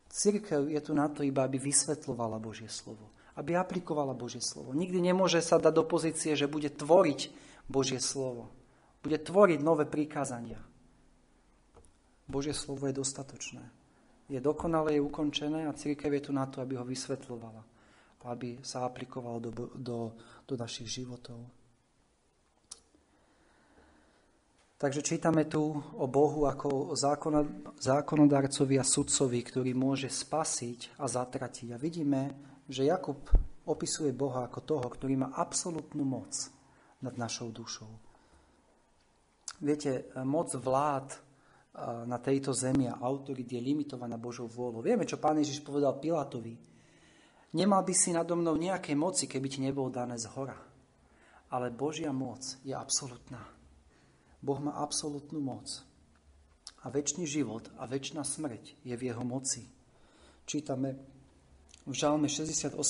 Církev 0.08 0.72
je 0.72 0.80
tu 0.80 0.96
na 0.96 1.12
to 1.12 1.28
iba, 1.28 1.44
aby 1.44 1.60
vysvetlovala 1.60 2.40
Božie 2.40 2.72
slovo. 2.72 3.12
Aby 3.36 3.60
aplikovala 3.60 4.16
Božie 4.16 4.40
slovo. 4.40 4.72
Nikdy 4.72 5.12
nemôže 5.12 5.44
sa 5.44 5.60
dať 5.60 5.74
do 5.76 5.84
pozície, 5.84 6.40
že 6.40 6.48
bude 6.48 6.72
tvoriť 6.72 7.32
Božie 7.68 8.00
slovo. 8.00 8.48
Bude 9.04 9.20
tvoriť 9.20 9.60
nové 9.60 9.84
prikázania. 9.84 10.64
Božie 12.26 12.56
slovo 12.56 12.90
je 12.90 12.96
dostatočné. 12.96 13.62
Je 14.26 14.42
dokonale, 14.42 14.98
je 14.98 15.06
ukončené 15.06 15.70
a 15.70 15.78
církev 15.78 16.10
je 16.18 16.22
tu 16.26 16.32
na 16.34 16.50
to, 16.50 16.64
aby 16.64 16.80
ho 16.80 16.86
vysvetľovala. 16.88 17.62
Aby 18.26 18.58
sa 18.66 18.90
aplikovalo 18.90 19.38
do, 19.38 19.52
do, 19.78 20.00
do 20.50 20.56
našich 20.58 20.90
životov. 20.90 21.46
Takže 24.76 25.06
čítame 25.06 25.46
tu 25.46 25.62
o 25.78 26.06
Bohu 26.10 26.50
ako 26.50 26.98
zákonodarcovi 27.80 28.76
a 28.76 28.84
sudcovi, 28.84 29.40
ktorý 29.46 29.72
môže 29.78 30.10
spasiť 30.10 30.98
a 30.98 31.06
zatratiť. 31.06 31.72
A 31.72 31.78
vidíme, 31.78 32.34
že 32.66 32.88
Jakub 32.90 33.30
opisuje 33.66 34.14
Boha 34.14 34.46
ako 34.46 34.60
toho, 34.62 34.88
ktorý 34.90 35.18
má 35.22 35.34
absolútnu 35.34 36.06
moc 36.06 36.34
nad 37.02 37.14
našou 37.18 37.50
dušou. 37.50 37.90
Viete, 39.62 40.10
moc 40.26 40.52
vlád 40.54 41.16
na 42.08 42.18
tejto 42.20 42.56
zemi 42.56 42.88
a 42.88 43.00
autorit 43.04 43.48
je 43.48 43.60
limitovaná 43.60 44.16
Božou 44.16 44.48
vôľou. 44.48 44.80
Vieme, 44.84 45.04
čo 45.08 45.20
pán 45.20 45.40
Ježiš 45.40 45.60
povedal 45.64 46.00
Pilatovi. 46.00 46.56
Nemal 47.56 47.84
by 47.88 47.94
si 47.96 48.12
nado 48.12 48.36
mnou 48.36 48.60
nejaké 48.60 48.96
moci, 48.96 49.32
keby 49.32 49.48
ti 49.48 49.60
nebolo 49.64 49.88
dané 49.88 50.20
z 50.20 50.28
hora. 50.36 50.60
Ale 51.56 51.72
Božia 51.72 52.12
moc 52.12 52.44
je 52.68 52.76
absolútna. 52.76 53.40
Boh 54.44 54.60
má 54.60 54.76
absolútnu 54.84 55.40
moc. 55.40 55.68
A 56.84 56.92
väčší 56.92 57.24
život 57.24 57.72
a 57.80 57.88
väčšina 57.88 58.28
smrť 58.28 58.84
je 58.84 58.94
v 58.94 59.06
jeho 59.08 59.24
moci. 59.24 59.66
Čítame 60.44 61.15
v 61.86 61.94
Žalme 61.94 62.26
68.21. 62.26 62.82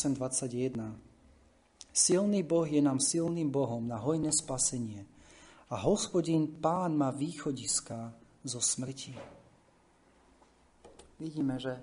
Silný 1.92 2.48
Boh 2.48 2.64
je 2.64 2.80
nám 2.80 3.04
silným 3.04 3.52
Bohom 3.52 3.84
na 3.84 4.00
hojné 4.00 4.32
spasenie 4.32 5.04
a 5.68 5.76
hospodín 5.84 6.64
pán 6.64 6.96
má 6.96 7.12
východiska 7.12 8.16
zo 8.48 8.64
smrti. 8.64 9.12
Vidíme, 11.20 11.60
že 11.60 11.76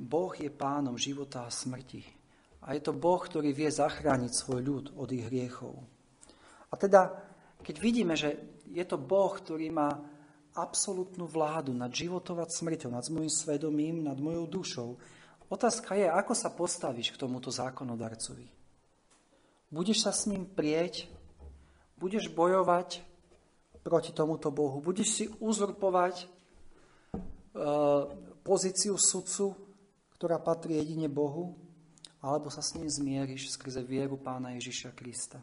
Boh 0.00 0.32
je 0.32 0.48
pánom 0.48 0.96
života 0.96 1.44
a 1.44 1.52
smrti. 1.52 2.00
A 2.64 2.72
je 2.72 2.80
to 2.80 2.96
Boh, 2.96 3.20
ktorý 3.20 3.52
vie 3.52 3.68
zachrániť 3.68 4.32
svoj 4.32 4.60
ľud 4.64 4.84
od 4.96 5.08
ich 5.12 5.28
hriechov. 5.28 5.76
A 6.72 6.74
teda, 6.80 7.12
keď 7.60 7.76
vidíme, 7.76 8.16
že 8.16 8.40
je 8.72 8.84
to 8.88 8.96
Boh, 8.96 9.36
ktorý 9.36 9.68
má 9.68 10.00
absolútnu 10.56 11.28
vládu 11.28 11.76
nad 11.76 11.92
životom 11.92 12.40
a 12.40 12.48
smrťou, 12.48 12.88
nad 12.88 13.04
môjim 13.12 13.28
svedomím, 13.28 14.00
nad 14.00 14.16
mojou 14.16 14.48
dušou, 14.48 14.90
otázka 15.54 15.94
je, 15.94 16.10
ako 16.10 16.34
sa 16.34 16.50
postavíš 16.50 17.14
k 17.14 17.20
tomuto 17.22 17.54
zákonodarcovi. 17.54 18.50
Budeš 19.70 20.06
sa 20.06 20.10
s 20.10 20.26
ním 20.26 20.46
prieť, 20.46 21.06
budeš 21.98 22.30
bojovať 22.34 23.02
proti 23.86 24.10
tomuto 24.10 24.50
Bohu. 24.50 24.82
Budeš 24.82 25.08
si 25.14 25.24
uzurpovať 25.38 26.26
uh, 26.26 28.10
pozíciu 28.42 28.98
sudcu, 28.98 29.54
ktorá 30.18 30.42
patrí 30.42 30.78
jedine 30.78 31.06
Bohu, 31.06 31.54
alebo 32.24 32.48
sa 32.48 32.64
s 32.64 32.74
ním 32.74 32.88
zmieriš 32.88 33.54
skrze 33.54 33.84
vieru 33.84 34.16
Pána 34.16 34.56
Ježiša 34.56 34.96
Krista, 34.96 35.36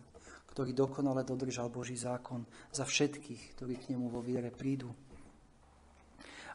ktorý 0.50 0.74
dokonale 0.74 1.22
dodržal 1.22 1.70
Boží 1.70 1.94
zákon 1.94 2.44
za 2.74 2.84
všetkých, 2.84 3.54
ktorí 3.56 3.78
k 3.78 3.94
nemu 3.94 4.10
vo 4.10 4.26
viere 4.26 4.50
prídu. 4.50 4.90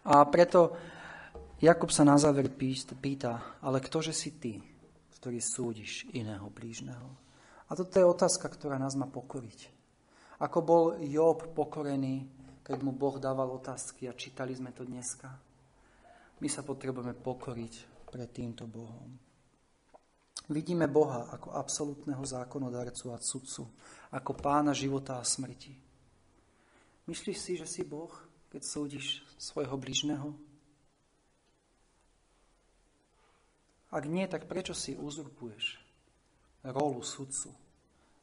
A 0.07 0.22
preto 0.26 0.74
Jakub 1.57 1.88
sa 1.88 2.04
na 2.04 2.20
záver 2.20 2.52
pýta, 2.52 3.57
ale 3.64 3.80
ktože 3.80 4.12
si 4.12 4.36
ty, 4.36 4.61
ktorý 5.16 5.40
súdiš 5.40 6.04
iného 6.12 6.52
blížneho? 6.52 7.09
A 7.66 7.72
toto 7.72 7.96
je 7.96 8.04
otázka, 8.04 8.52
ktorá 8.52 8.76
nás 8.76 8.92
má 8.92 9.09
pokoriť. 9.09 9.72
Ako 10.36 10.59
bol 10.61 10.84
Job 11.00 11.57
pokorený, 11.57 12.28
keď 12.61 12.78
mu 12.84 12.92
Boh 12.92 13.16
dával 13.16 13.48
otázky 13.57 14.04
a 14.04 14.12
čítali 14.12 14.52
sme 14.52 14.76
to 14.76 14.84
dneska. 14.84 15.32
My 16.44 16.48
sa 16.52 16.61
potrebujeme 16.61 17.16
pokoriť 17.16 18.04
pred 18.12 18.28
týmto 18.36 18.68
Bohom. 18.68 19.16
Vidíme 20.52 20.92
Boha 20.92 21.32
ako 21.32 21.57
absolútneho 21.57 22.20
zákonodarcu 22.20 23.16
a 23.16 23.18
sudcu, 23.18 23.64
ako 24.12 24.30
pána 24.36 24.76
života 24.76 25.16
a 25.16 25.24
smrti. 25.24 25.72
Myslíš 27.09 27.38
si, 27.40 27.52
že 27.57 27.64
si 27.64 27.80
Boh, 27.80 28.12
keď 28.52 28.61
súdiš 28.61 29.24
svojho 29.40 29.80
blížneho? 29.80 30.45
Ak 33.91 34.05
nie, 34.05 34.26
tak 34.26 34.51
prečo 34.51 34.74
si 34.74 34.99
uzurpuješ 34.99 35.78
rolu 36.66 37.03
sudcu? 37.03 37.55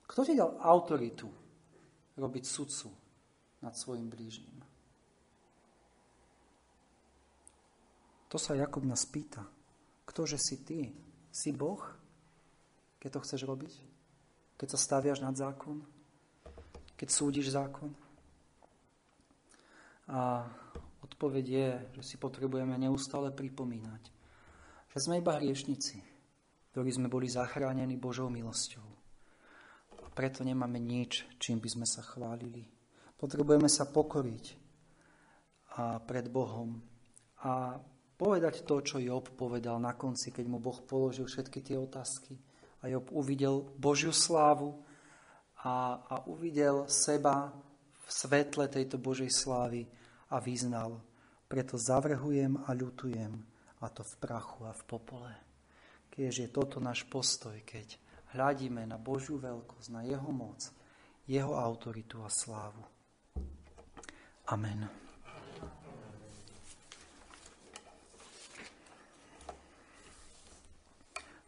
Kto 0.03 0.22
ti 0.28 0.36
dal 0.36 0.59
autoritu 0.59 1.32
robiť 2.20 2.43
sudcu 2.43 2.89
nad 3.64 3.74
svojim 3.74 4.11
blížnym? 4.11 4.59
To 8.34 8.38
sa 8.41 8.57
Jakub 8.57 8.82
nás 8.84 9.05
pýta. 9.05 9.45
Ktože 10.09 10.41
si 10.41 10.66
ty? 10.66 10.89
Si 11.30 11.53
Boh? 11.53 11.82
Keď 12.97 13.09
to 13.14 13.24
chceš 13.24 13.41
robiť? 13.45 13.74
Keď 14.57 14.68
sa 14.74 14.80
staviaš 14.80 15.22
nad 15.22 15.38
zákon? 15.38 15.86
Keď 16.97 17.09
súdiš 17.09 17.53
zákon? 17.53 17.93
A 20.09 20.45
odpoveď 21.05 21.45
je, 21.45 21.70
že 21.99 22.03
si 22.03 22.16
potrebujeme 22.20 22.76
neustále 22.76 23.32
pripomínať, 23.32 24.12
že 24.93 25.01
sme 25.01 25.17
iba 25.17 25.41
hriešnici, 25.41 25.97
ktorí 26.69 26.89
sme 26.93 27.09
boli 27.09 27.25
zachránení 27.25 27.97
Božou 27.97 28.29
milosťou. 28.29 28.85
A 30.05 30.07
preto 30.13 30.45
nemáme 30.45 30.77
nič, 30.77 31.25
čím 31.41 31.57
by 31.57 31.69
sme 31.69 31.87
sa 31.89 32.05
chválili. 32.05 32.69
Potrebujeme 33.17 33.65
sa 33.65 33.89
pokoriť 33.89 34.61
a 35.73 35.97
pred 35.97 36.29
Bohom 36.29 36.77
a 37.41 37.81
povedať 38.13 38.61
to, 38.69 38.85
čo 38.85 39.01
Job 39.01 39.33
povedal 39.33 39.81
na 39.81 39.97
konci, 39.97 40.29
keď 40.29 40.45
mu 40.45 40.61
Boh 40.61 40.77
položil 40.85 41.25
všetky 41.25 41.65
tie 41.65 41.81
otázky. 41.81 42.37
A 42.85 42.93
Job 42.93 43.09
uvidel 43.09 43.65
Božiu 43.81 44.13
slávu 44.13 44.77
a, 45.65 45.97
a 46.05 46.15
uvidel 46.29 46.85
seba 46.85 47.49
v 48.05 48.09
svetle 48.13 48.69
tejto 48.69 49.01
Božej 49.01 49.33
slávy 49.33 49.89
a 50.29 50.37
vyznal. 50.37 51.01
Preto 51.49 51.81
zavrhujem 51.81 52.61
a 52.67 52.69
ľutujem, 52.77 53.52
a 53.84 53.91
to 53.91 54.07
v 54.07 54.15
prachu 54.15 54.63
a 54.63 54.71
v 54.71 54.84
popole. 54.88 55.31
Keď 56.07 56.31
je 56.31 56.47
toto 56.47 56.79
náš 56.79 57.03
postoj, 57.03 57.59
keď 57.67 57.99
hľadíme 58.31 58.79
na 58.88 58.95
Božiu 58.95 59.36
veľkosť, 59.36 59.88
na 59.91 60.07
Jeho 60.07 60.31
moc, 60.31 60.63
Jeho 61.27 61.59
autoritu 61.59 62.23
a 62.23 62.31
slávu. 62.31 62.79
Amen. 64.47 64.88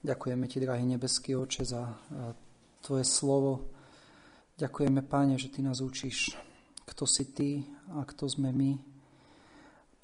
Ďakujeme 0.05 0.45
Ti, 0.45 0.57
drahý 0.61 0.85
nebeský 0.85 1.33
oče, 1.33 1.65
za 1.65 1.81
e, 1.81 1.95
Tvoje 2.85 3.05
slovo. 3.09 3.73
Ďakujeme, 4.61 5.01
Páne, 5.01 5.41
že 5.41 5.49
Ty 5.49 5.65
nás 5.65 5.81
učíš, 5.81 6.37
kto 6.85 7.09
si 7.09 7.25
Ty 7.33 7.65
a 7.97 8.05
kto 8.05 8.29
sme 8.29 8.53
my. 8.53 8.94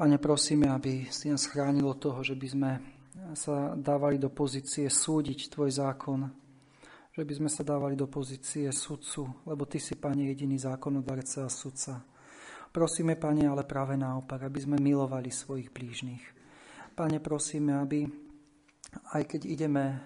Pane, 0.02 0.18
prosíme, 0.18 0.66
aby 0.66 1.06
si 1.14 1.30
nás 1.30 1.46
chránilo 1.46 1.94
toho, 1.94 2.26
že 2.26 2.34
by 2.34 2.48
sme 2.50 2.72
sa 3.38 3.78
dávali 3.78 4.18
do 4.18 4.34
pozície 4.34 4.90
súdiť 4.90 5.54
Tvoj 5.54 5.78
zákon, 5.78 6.26
že 7.14 7.22
by 7.22 7.34
sme 7.38 7.50
sa 7.54 7.62
dávali 7.62 7.94
do 7.94 8.10
pozície 8.10 8.66
sudcu, 8.74 9.30
lebo 9.46 9.70
Ty 9.70 9.78
si, 9.78 9.94
Pane, 9.94 10.26
jediný 10.26 10.58
zákonodarca 10.58 11.46
a 11.46 11.54
sudca. 11.54 12.02
Prosíme, 12.74 13.14
Pane, 13.14 13.46
ale 13.46 13.62
práve 13.62 13.94
naopak, 13.94 14.42
aby 14.42 14.58
sme 14.66 14.82
milovali 14.82 15.30
svojich 15.30 15.70
blížnych. 15.70 16.26
Pane, 16.98 17.22
prosíme, 17.22 17.78
aby 17.78 18.10
aj 19.14 19.22
keď 19.38 19.42
ideme 19.46 20.02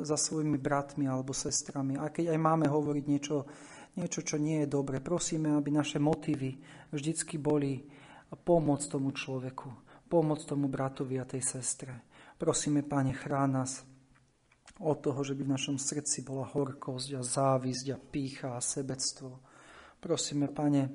za 0.00 0.16
svojimi 0.16 0.56
bratmi 0.56 1.04
alebo 1.04 1.36
sestrami, 1.36 2.00
aj 2.00 2.16
keď 2.16 2.32
aj 2.32 2.40
máme 2.40 2.64
hovoriť 2.64 3.04
niečo, 3.04 3.44
niečo, 4.00 4.24
čo 4.24 4.40
nie 4.40 4.64
je 4.64 4.72
dobre, 4.72 5.04
prosíme, 5.04 5.52
aby 5.52 5.68
naše 5.68 6.00
motívy 6.00 6.56
vždycky 6.88 7.36
boli 7.36 7.99
a 8.30 8.34
pomôcť 8.38 8.86
tomu 8.94 9.10
človeku, 9.10 9.68
pomôcť 10.06 10.44
tomu 10.46 10.70
bratovi 10.70 11.18
a 11.18 11.26
tej 11.26 11.42
sestre. 11.42 12.06
Prosíme, 12.38 12.86
Pane, 12.86 13.12
chrán 13.12 13.58
nás 13.58 13.84
od 14.80 14.96
toho, 15.04 15.20
že 15.20 15.36
by 15.36 15.44
v 15.44 15.54
našom 15.54 15.76
srdci 15.76 16.24
bola 16.24 16.48
horkosť 16.48 17.08
a 17.18 17.22
závisť 17.22 17.86
a 17.92 17.98
pícha 18.00 18.56
a 18.56 18.64
sebectvo. 18.64 19.42
Prosíme, 20.00 20.48
Pane, 20.48 20.88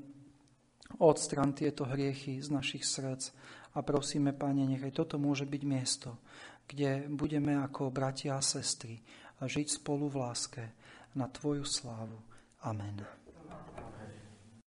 odstran 0.98 1.54
tieto 1.54 1.86
hriechy 1.86 2.42
z 2.42 2.50
našich 2.50 2.88
srdc 2.88 3.30
a 3.78 3.84
prosíme, 3.86 4.34
Pane, 4.34 4.66
nechaj 4.66 4.96
toto 4.96 5.22
môže 5.22 5.46
byť 5.46 5.64
miesto, 5.68 6.18
kde 6.66 7.06
budeme 7.12 7.62
ako 7.62 7.94
bratia 7.94 8.40
a 8.40 8.42
sestry 8.42 9.04
a 9.38 9.46
žiť 9.46 9.84
spolu 9.84 10.10
v 10.10 10.16
láske 10.24 10.64
na 11.14 11.28
Tvoju 11.30 11.68
slávu. 11.68 12.18
Amen. 12.66 13.25